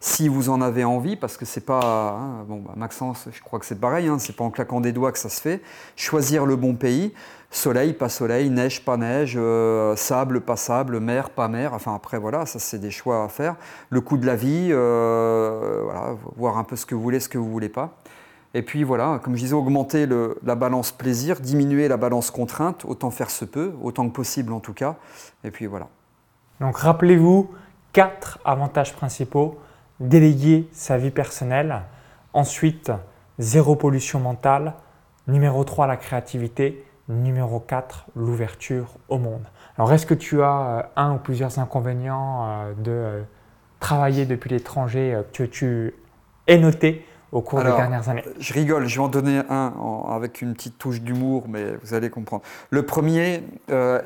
si 0.00 0.28
vous 0.28 0.50
en 0.50 0.60
avez 0.60 0.84
envie, 0.84 1.16
parce 1.16 1.36
que 1.36 1.44
c'est 1.44 1.64
pas, 1.64 2.18
hein, 2.18 2.44
bon, 2.46 2.58
bah, 2.58 2.74
Maxence, 2.76 3.28
je 3.32 3.40
crois 3.40 3.58
que 3.58 3.66
c'est 3.66 3.80
pareil, 3.80 4.08
hein, 4.08 4.18
c'est 4.18 4.36
pas 4.36 4.44
en 4.44 4.50
claquant 4.50 4.80
des 4.80 4.92
doigts 4.92 5.12
que 5.12 5.18
ça 5.18 5.28
se 5.28 5.40
fait. 5.40 5.62
Choisir 5.96 6.46
le 6.46 6.56
bon 6.56 6.74
pays, 6.74 7.12
soleil, 7.50 7.92
pas 7.92 8.08
soleil, 8.08 8.50
neige, 8.50 8.84
pas 8.84 8.96
neige, 8.96 9.34
euh, 9.36 9.96
sable, 9.96 10.40
pas 10.42 10.56
sable, 10.56 11.00
mer, 11.00 11.30
pas 11.30 11.48
mer. 11.48 11.72
Enfin 11.74 11.94
après 11.94 12.18
voilà, 12.18 12.46
ça 12.46 12.58
c'est 12.58 12.78
des 12.78 12.90
choix 12.90 13.24
à 13.24 13.28
faire. 13.28 13.56
Le 13.90 14.00
coût 14.00 14.18
de 14.18 14.26
la 14.26 14.36
vie, 14.36 14.68
euh, 14.70 15.80
voilà, 15.84 16.14
voir 16.36 16.58
un 16.58 16.64
peu 16.64 16.76
ce 16.76 16.86
que 16.86 16.94
vous 16.94 17.02
voulez, 17.02 17.20
ce 17.20 17.28
que 17.28 17.38
vous 17.38 17.50
voulez 17.50 17.68
pas. 17.68 17.96
Et 18.54 18.62
puis 18.62 18.84
voilà, 18.84 19.20
comme 19.22 19.34
je 19.34 19.40
disais, 19.40 19.54
augmenter 19.54 20.06
la 20.42 20.54
balance 20.54 20.90
plaisir, 20.90 21.40
diminuer 21.40 21.88
la 21.88 21.98
balance 21.98 22.30
contrainte, 22.30 22.84
autant 22.86 23.10
faire 23.10 23.30
ce 23.30 23.44
peu, 23.44 23.74
autant 23.82 24.08
que 24.08 24.14
possible 24.14 24.52
en 24.52 24.60
tout 24.60 24.72
cas. 24.72 24.96
Et 25.44 25.50
puis 25.50 25.66
voilà. 25.66 25.88
Donc 26.60 26.78
rappelez-vous 26.78 27.50
quatre 27.92 28.38
avantages 28.44 28.94
principaux 28.94 29.58
déléguer 30.00 30.68
sa 30.72 30.98
vie 30.98 31.10
personnelle. 31.10 31.82
Ensuite, 32.32 32.92
zéro 33.38 33.76
pollution 33.76 34.20
mentale. 34.20 34.74
Numéro 35.26 35.64
3, 35.64 35.86
la 35.86 35.96
créativité. 35.96 36.84
Numéro 37.08 37.60
4, 37.60 38.06
l'ouverture 38.16 38.96
au 39.08 39.18
monde. 39.18 39.44
Alors, 39.78 39.92
est-ce 39.92 40.06
que 40.06 40.14
tu 40.14 40.42
as 40.42 40.60
euh, 40.60 40.82
un 40.96 41.14
ou 41.14 41.18
plusieurs 41.18 41.58
inconvénients 41.60 42.46
euh, 42.48 42.72
de 42.74 42.90
euh, 42.90 43.22
travailler 43.78 44.26
depuis 44.26 44.50
l'étranger 44.50 45.22
que 45.32 45.44
tu 45.44 45.94
es 46.48 46.58
noté 46.58 47.06
au 47.30 47.42
cours 47.42 47.60
des 47.60 47.70
dernières 47.70 48.08
années? 48.08 48.24
Je 48.40 48.52
rigole, 48.52 48.86
je 48.86 48.96
vais 48.96 49.04
en 49.04 49.08
donner 49.08 49.40
un 49.48 49.72
avec 50.10 50.42
une 50.42 50.54
petite 50.54 50.78
touche 50.78 51.00
d'humour, 51.00 51.44
mais 51.48 51.76
vous 51.82 51.94
allez 51.94 52.10
comprendre. 52.10 52.42
Le 52.70 52.84
premier, 52.84 53.44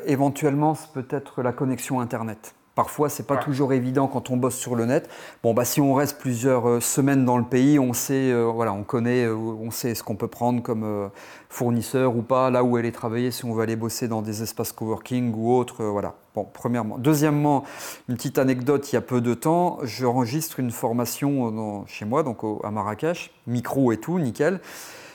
éventuellement, 0.07 0.75
c'est 0.75 0.93
peut-être 0.93 1.41
la 1.41 1.53
connexion 1.53 2.01
Internet. 2.01 2.55
Parfois, 2.77 3.09
c'est 3.09 3.27
pas 3.27 3.37
toujours 3.37 3.73
évident 3.73 4.07
quand 4.07 4.31
on 4.31 4.37
bosse 4.37 4.55
sur 4.55 4.77
le 4.77 4.87
net. 4.87 5.11
Bon, 5.43 5.55
bah, 5.55 5.65
si 5.65 5.81
on 5.81 5.93
reste 5.93 6.19
plusieurs 6.19 6.69
euh, 6.69 6.81
semaines 6.81 7.25
dans 7.25 7.37
le 7.37 7.45
pays, 7.45 7.81
on 7.81 7.93
sait, 7.93 8.31
euh, 8.31 8.45
voilà, 8.45 8.73
on 8.73 8.85
connaît, 8.85 9.25
euh, 9.25 9.35
on 9.35 9.73
sait 9.73 9.95
ce 9.97 10.05
qu'on 10.05 10.15
peut 10.15 10.29
prendre 10.29 10.63
comme 10.63 11.11
fournisseur 11.49 12.17
ou 12.17 12.23
pas, 12.23 12.49
là 12.51 12.63
où 12.63 12.77
aller 12.77 12.93
travailler, 12.93 13.33
si 13.33 13.45
on 13.45 13.53
veut 13.53 13.63
aller 13.63 13.75
bosser 13.75 14.07
dans 14.07 14.23
des 14.23 14.43
espaces 14.43 14.73
coworking 14.73 15.35
ou 15.35 15.53
autres, 15.53 15.85
voilà. 15.85 16.15
Bon, 16.35 16.47
premièrement. 16.51 16.97
Deuxièmement, 16.97 17.65
une 18.09 18.15
petite 18.15 18.39
anecdote, 18.39 18.91
il 18.93 18.95
y 18.95 18.99
a 18.99 19.03
peu 19.03 19.21
de 19.21 19.35
temps, 19.35 19.79
j'enregistre 19.83 20.61
une 20.61 20.71
formation 20.71 21.85
chez 21.89 22.05
moi, 22.05 22.23
donc 22.23 22.39
à 22.63 22.71
Marrakech, 22.71 23.33
micro 23.49 23.91
et 23.91 23.97
tout, 23.97 24.21
nickel. 24.21 24.61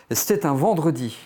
Et 0.09 0.15
c'était 0.15 0.45
un 0.45 0.53
vendredi. 0.53 1.17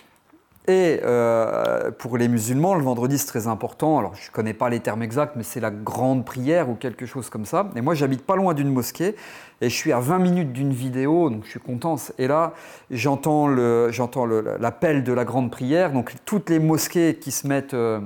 Et 0.68 1.00
euh, 1.02 1.90
pour 1.90 2.18
les 2.18 2.28
musulmans, 2.28 2.74
le 2.74 2.82
vendredi, 2.82 3.16
c'est 3.16 3.26
très 3.26 3.46
important. 3.46 3.98
Alors, 3.98 4.14
je 4.14 4.28
ne 4.28 4.32
connais 4.32 4.52
pas 4.52 4.68
les 4.68 4.80
termes 4.80 5.02
exacts, 5.02 5.34
mais 5.34 5.42
c'est 5.42 5.60
la 5.60 5.70
grande 5.70 6.24
prière 6.24 6.68
ou 6.68 6.74
quelque 6.74 7.06
chose 7.06 7.30
comme 7.30 7.46
ça. 7.46 7.70
Et 7.76 7.80
moi, 7.80 7.94
j'habite 7.94 8.24
pas 8.26 8.36
loin 8.36 8.52
d'une 8.52 8.70
mosquée 8.70 9.16
et 9.62 9.70
je 9.70 9.74
suis 9.74 9.92
à 9.92 10.00
20 10.00 10.18
minutes 10.18 10.52
d'une 10.52 10.72
vidéo, 10.72 11.30
donc 11.30 11.44
je 11.44 11.50
suis 11.50 11.60
content. 11.60 11.96
Et 12.18 12.28
là, 12.28 12.52
j'entends 12.90 13.48
l'appel 13.48 15.02
de 15.02 15.12
la 15.12 15.24
grande 15.24 15.50
prière. 15.50 15.92
Donc, 15.92 16.14
toutes 16.26 16.50
les 16.50 16.58
mosquées 16.58 17.16
qui 17.16 17.30
se 17.30 17.46
mettent 17.46 17.74
euh, 17.74 18.00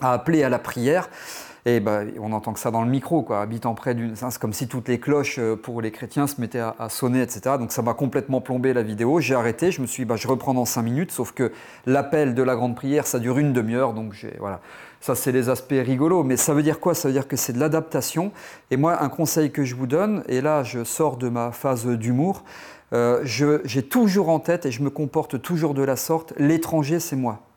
à 0.00 0.12
appeler 0.12 0.44
à 0.44 0.50
la 0.50 0.58
prière. 0.58 1.08
Et 1.66 1.80
bah, 1.80 2.00
on 2.20 2.32
entend 2.32 2.52
que 2.52 2.60
ça 2.60 2.70
dans 2.70 2.82
le 2.82 2.90
micro, 2.90 3.22
quoi. 3.22 3.40
Habitant 3.40 3.74
près 3.74 3.94
d'une. 3.94 4.14
C'est 4.16 4.38
comme 4.38 4.52
si 4.52 4.68
toutes 4.68 4.88
les 4.88 5.00
cloches 5.00 5.38
euh, 5.38 5.56
pour 5.56 5.82
les 5.82 5.90
chrétiens 5.90 6.26
se 6.26 6.40
mettaient 6.40 6.60
à, 6.60 6.88
sonner, 6.88 7.22
etc. 7.22 7.56
Donc 7.58 7.72
ça 7.72 7.82
m'a 7.82 7.94
complètement 7.94 8.40
plombé 8.40 8.72
la 8.72 8.82
vidéo. 8.82 9.20
J'ai 9.20 9.34
arrêté. 9.34 9.70
Je 9.70 9.80
me 9.82 9.86
suis 9.86 10.04
dit, 10.04 10.08
bah, 10.08 10.16
je 10.16 10.28
reprends 10.28 10.54
dans 10.54 10.64
5 10.64 10.82
minutes. 10.82 11.12
Sauf 11.12 11.32
que 11.32 11.52
l'appel 11.86 12.34
de 12.34 12.42
la 12.42 12.54
grande 12.56 12.76
prière, 12.76 13.06
ça 13.06 13.18
dure 13.18 13.38
une 13.38 13.52
demi-heure. 13.52 13.92
Donc 13.92 14.14
voilà. 14.38 14.60
Ça, 15.00 15.14
c'est 15.14 15.32
les 15.32 15.48
aspects 15.48 15.72
rigolos. 15.72 16.24
Mais 16.24 16.36
ça 16.36 16.54
veut 16.54 16.62
dire 16.62 16.80
quoi? 16.80 16.94
Ça 16.94 17.08
veut 17.08 17.14
dire 17.14 17.28
que 17.28 17.36
c'est 17.36 17.52
de 17.52 17.60
l'adaptation. 17.60 18.32
Et 18.70 18.76
moi, 18.76 19.02
un 19.02 19.08
conseil 19.08 19.50
que 19.50 19.64
je 19.64 19.74
vous 19.74 19.86
donne, 19.86 20.22
et 20.28 20.40
là, 20.40 20.62
je 20.62 20.84
sors 20.84 21.16
de 21.16 21.28
ma 21.28 21.52
phase 21.52 21.86
d'humour. 21.86 22.44
Euh, 22.92 23.20
j'ai 23.24 23.82
toujours 23.82 24.30
en 24.30 24.38
tête 24.38 24.64
et 24.64 24.70
je 24.70 24.82
me 24.82 24.90
comporte 24.90 25.42
toujours 25.42 25.74
de 25.74 25.82
la 25.82 25.96
sorte 25.96 26.32
l'étranger, 26.38 27.00
c'est 27.00 27.16
moi 27.16 27.47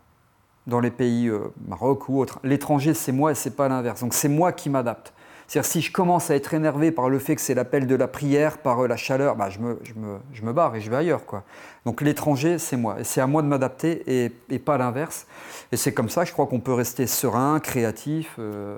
dans 0.67 0.79
les 0.79 0.91
pays 0.91 1.27
euh, 1.27 1.51
Maroc 1.67 2.09
ou 2.09 2.19
autres. 2.19 2.39
L'étranger, 2.43 2.93
c'est 2.93 3.11
moi 3.11 3.31
et 3.31 3.35
c'est 3.35 3.55
pas 3.55 3.67
l'inverse. 3.67 4.01
Donc 4.01 4.13
c'est 4.13 4.29
moi 4.29 4.51
qui 4.51 4.69
m'adapte. 4.69 5.13
C'est-à-dire 5.51 5.69
si 5.69 5.81
je 5.81 5.91
commence 5.91 6.31
à 6.31 6.35
être 6.35 6.53
énervé 6.53 6.91
par 6.91 7.09
le 7.09 7.19
fait 7.19 7.35
que 7.35 7.41
c'est 7.41 7.53
l'appel 7.53 7.85
de 7.85 7.95
la 7.95 8.07
prière, 8.07 8.59
par 8.59 8.79
euh, 8.79 8.87
la 8.87 8.95
chaleur, 8.95 9.35
bah, 9.35 9.49
je, 9.49 9.59
me, 9.59 9.79
je, 9.83 9.93
me, 9.95 10.17
je, 10.31 10.43
me, 10.43 10.53
barre 10.53 10.75
et 10.77 10.81
je 10.81 10.89
vais 10.89 10.95
ailleurs. 10.95 11.25
Quoi. 11.25 11.43
Donc 11.85 11.99
l'étranger, 11.99 12.57
c'est 12.57 12.77
moi. 12.77 13.01
Et 13.01 13.03
c'est 13.03 13.19
à 13.19 13.27
moi 13.27 13.41
de 13.41 13.47
m'adapter 13.47 14.25
et, 14.49 14.59
pas 14.59 14.77
l'inverse. 14.77 15.27
Et 15.73 15.75
c'est 15.75 15.93
comme 15.93 16.07
ça, 16.07 16.23
je 16.23 16.31
crois 16.31 16.45
qu'on 16.45 16.61
peut 16.61 16.73
rester 16.73 17.05
serein, 17.05 17.59
créatif, 17.59 18.35
euh, 18.39 18.77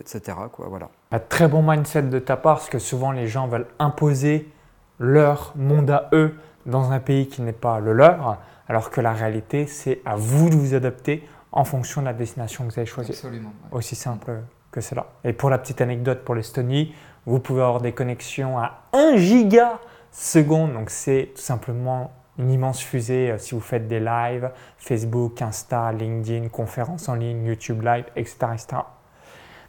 etc. 0.00 0.38
Quoi. 0.50 0.68
Voilà. 0.70 0.88
Un 1.12 1.18
très 1.18 1.46
bon 1.46 1.62
mindset 1.62 2.04
de 2.04 2.18
ta 2.18 2.38
part, 2.38 2.56
parce 2.56 2.70
que 2.70 2.78
souvent 2.78 3.12
les 3.12 3.26
gens 3.26 3.46
veulent 3.46 3.68
imposer 3.78 4.50
leur 4.98 5.52
monde 5.56 5.90
à 5.90 6.08
eux 6.14 6.34
dans 6.64 6.90
un 6.90 7.00
pays 7.00 7.28
qui 7.28 7.42
n'est 7.42 7.52
pas 7.52 7.80
le 7.80 7.92
leur 7.92 8.38
alors 8.68 8.90
que 8.90 9.00
la 9.00 9.12
réalité, 9.12 9.66
c'est 9.66 10.00
à 10.04 10.16
vous 10.16 10.50
de 10.50 10.54
vous 10.54 10.74
adapter 10.74 11.26
en 11.52 11.64
fonction 11.64 12.00
de 12.00 12.06
la 12.06 12.12
destination 12.12 12.66
que 12.66 12.72
vous 12.72 12.78
avez 12.78 12.86
choisie. 12.86 13.12
Absolument. 13.12 13.52
Aussi 13.70 13.94
simple 13.94 14.42
que 14.70 14.80
cela. 14.80 15.06
Et 15.22 15.32
pour 15.32 15.50
la 15.50 15.58
petite 15.58 15.80
anecdote 15.80 16.24
pour 16.24 16.34
l'Estonie, 16.34 16.94
vous 17.26 17.38
pouvez 17.38 17.62
avoir 17.62 17.80
des 17.80 17.92
connexions 17.92 18.58
à 18.58 18.82
1 18.92 19.16
giga 19.16 19.78
seconde, 20.10 20.74
donc 20.74 20.90
c'est 20.90 21.30
tout 21.34 21.42
simplement 21.42 22.12
une 22.38 22.50
immense 22.50 22.80
fusée 22.80 23.30
euh, 23.30 23.38
si 23.38 23.54
vous 23.54 23.60
faites 23.60 23.86
des 23.86 24.00
lives, 24.00 24.50
Facebook, 24.78 25.40
Insta, 25.40 25.92
LinkedIn, 25.92 26.48
conférences 26.48 27.08
en 27.08 27.14
ligne, 27.14 27.44
YouTube 27.44 27.82
Live, 27.82 28.06
etc. 28.16 28.36
etc. 28.52 28.66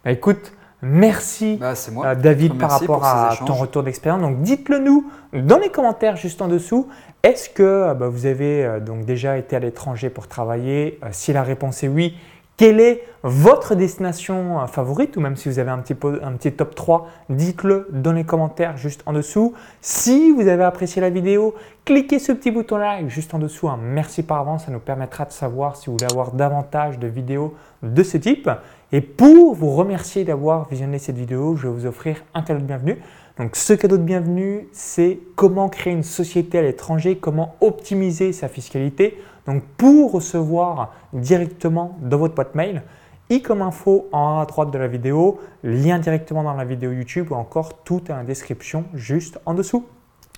Bah, 0.04 0.12
écoute, 0.12 0.54
Merci 0.88 1.58
Bah, 1.60 1.74
moi. 1.92 2.06
euh, 2.08 2.16
David 2.16 2.58
par 2.60 2.70
rapport 2.72 3.04
à 3.04 3.32
échanges. 3.34 3.48
ton 3.48 3.54
retour 3.56 3.82
d'expérience. 3.84 4.22
Donc 4.22 4.42
dites-le 4.42 4.78
nous 4.80 5.10
dans 5.34 5.58
les 5.58 5.70
commentaires 5.70 6.16
juste 6.16 6.42
en 6.42 6.48
dessous. 6.48 6.88
Est-ce 7.24 7.50
que 7.50 7.64
euh, 7.64 7.94
bah, 7.96 8.08
vous 8.08 8.28
avez 8.28 8.64
euh, 8.64 8.80
donc 8.80 9.04
déjà 9.04 9.38
été 9.38 9.56
à 9.56 9.60
l'étranger 9.60 10.10
pour 10.12 10.28
travailler? 10.28 11.00
Si 11.12 11.34
la 11.34 11.42
réponse 11.42 11.84
est 11.84 11.88
oui, 11.88 12.16
quelle 12.58 12.80
est 12.80 13.04
votre 13.24 13.76
destination 13.76 14.62
euh, 14.62 14.68
favorite 14.68 15.18
ou 15.18 15.20
même 15.20 15.36
si 15.36 15.50
vous 15.50 15.60
avez 15.60 15.72
un 15.72 15.80
petit, 15.80 16.52
top 16.54 16.76
3, 16.76 17.08
dites-le 17.30 17.88
dans 17.92 18.14
les 18.14 18.24
commentaires 18.24 18.78
juste 18.78 19.02
en 19.06 19.14
dessous. 19.14 19.54
Si 19.82 20.32
vous 20.32 20.48
avez 20.48 20.64
apprécié 20.64 21.02
la 21.02 21.10
vidéo, 21.10 21.56
cliquez 21.84 22.20
ce 22.20 22.32
petit 22.32 22.52
bouton 22.52 22.78
like 22.78 23.10
juste 23.10 23.34
en 23.34 23.40
dessous. 23.40 23.68
Un 23.68 23.78
merci 23.78 24.24
par 24.24 24.40
avance, 24.40 24.66
ça 24.66 24.72
nous 24.72 24.80
permettra 24.80 25.26
de 25.26 25.32
savoir 25.32 25.76
si 25.76 25.88
vous 25.88 25.94
voulez 25.94 26.12
avoir 26.12 26.32
davantage 26.32 27.00
de 27.00 27.08
vidéos 27.08 27.56
de 27.84 28.04
ce 28.04 28.18
type. 28.18 28.50
Et 28.92 29.02
pour 29.02 29.56
vous 29.56 29.72
remercier 29.72 30.24
d'avoir 30.24 30.70
visionné 30.70 31.00
cette 31.00 31.18
vidéo, 31.18 31.56
je 31.56 31.68
vais 31.68 31.74
vous 31.74 31.86
offrir 31.86 32.24
un 32.34 32.44
cadeau 32.44 32.60
de 32.60 32.66
bienvenue. 32.66 33.02
Donc 33.38 33.58
ce 33.58 33.74
cadeau 33.74 33.98
de 33.98 34.04
bienvenue, 34.04 34.70
c'est 34.72 35.20
comment 35.36 35.68
créer 35.68 35.92
une 35.92 36.04
société 36.04 36.58
à 36.58 36.62
l'étranger, 36.62 37.18
comment 37.18 37.56
optimiser 37.60 38.32
sa 38.32 38.48
fiscalité. 38.48 39.22
Donc 39.46 39.62
pour 39.76 40.14
recevoir 40.14 40.94
directement 41.12 41.98
dans 42.02 42.18
votre 42.18 42.34
boîte 42.34 42.56
mail, 42.56 42.84
i 43.30 43.42
comme 43.42 43.62
info 43.62 44.08
en 44.14 44.38
haut 44.38 44.42
à 44.42 44.46
droite 44.46 44.72
de 44.72 44.78
la 44.78 44.88
vidéo, 44.88 45.42
lien 45.64 46.00
directement 46.00 46.44
dans 46.44 46.54
la 46.54 46.64
vidéo 46.64 46.94
YouTube 46.94 47.32
ou 47.32 47.36
encore 47.36 47.84
tout 47.84 48.04
est 48.08 48.14
en 48.14 48.24
description 48.24 48.86
juste 48.94 49.38
en 49.46 49.54
dessous. 49.54 49.86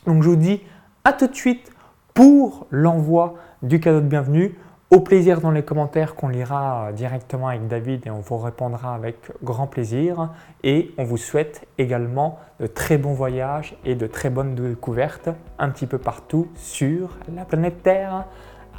Donc 0.08 0.24
je 0.24 0.30
vous 0.30 0.36
dis 0.36 0.62
à 1.04 1.14
tout 1.14 1.28
de 1.28 1.36
suite 1.36 1.70
pour 2.16 2.66
l'envoi 2.72 3.36
du 3.62 3.80
cadeau 3.80 4.02
de 4.02 4.08
bienvenue. 4.08 4.56
Au 4.90 5.02
plaisir 5.02 5.42
dans 5.42 5.52
les 5.52 5.64
commentaires 5.64 6.16
qu'on 6.16 6.30
lira 6.30 6.88
euh, 6.88 6.92
directement 6.94 7.50
avec 7.50 7.68
David 7.68 8.08
et 8.08 8.10
on 8.10 8.22
vous 8.22 8.38
répondra 8.38 8.96
avec 8.96 9.18
grand 9.44 9.68
plaisir. 9.68 10.30
Et 10.64 10.92
on 10.98 11.04
vous 11.04 11.18
souhaite 11.18 11.68
également 11.78 12.40
de 12.62 12.68
très 12.68 12.98
bons 12.98 13.14
voyages 13.14 13.76
et 13.84 13.96
de 13.96 14.08
très 14.08 14.30
bonnes 14.30 14.56
découvertes 14.56 15.30
un 15.60 15.70
petit 15.72 15.88
peu 15.88 15.98
partout 15.98 16.48
sur 16.56 17.18
la 17.36 17.44
planète 17.44 17.84
Terre. 17.84 18.28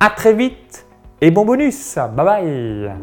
À 0.00 0.08
très 0.08 0.32
vite 0.32 0.86
et 1.20 1.30
bon 1.30 1.44
bonus. 1.44 1.96
Bye 1.96 2.24
bye. 2.24 2.98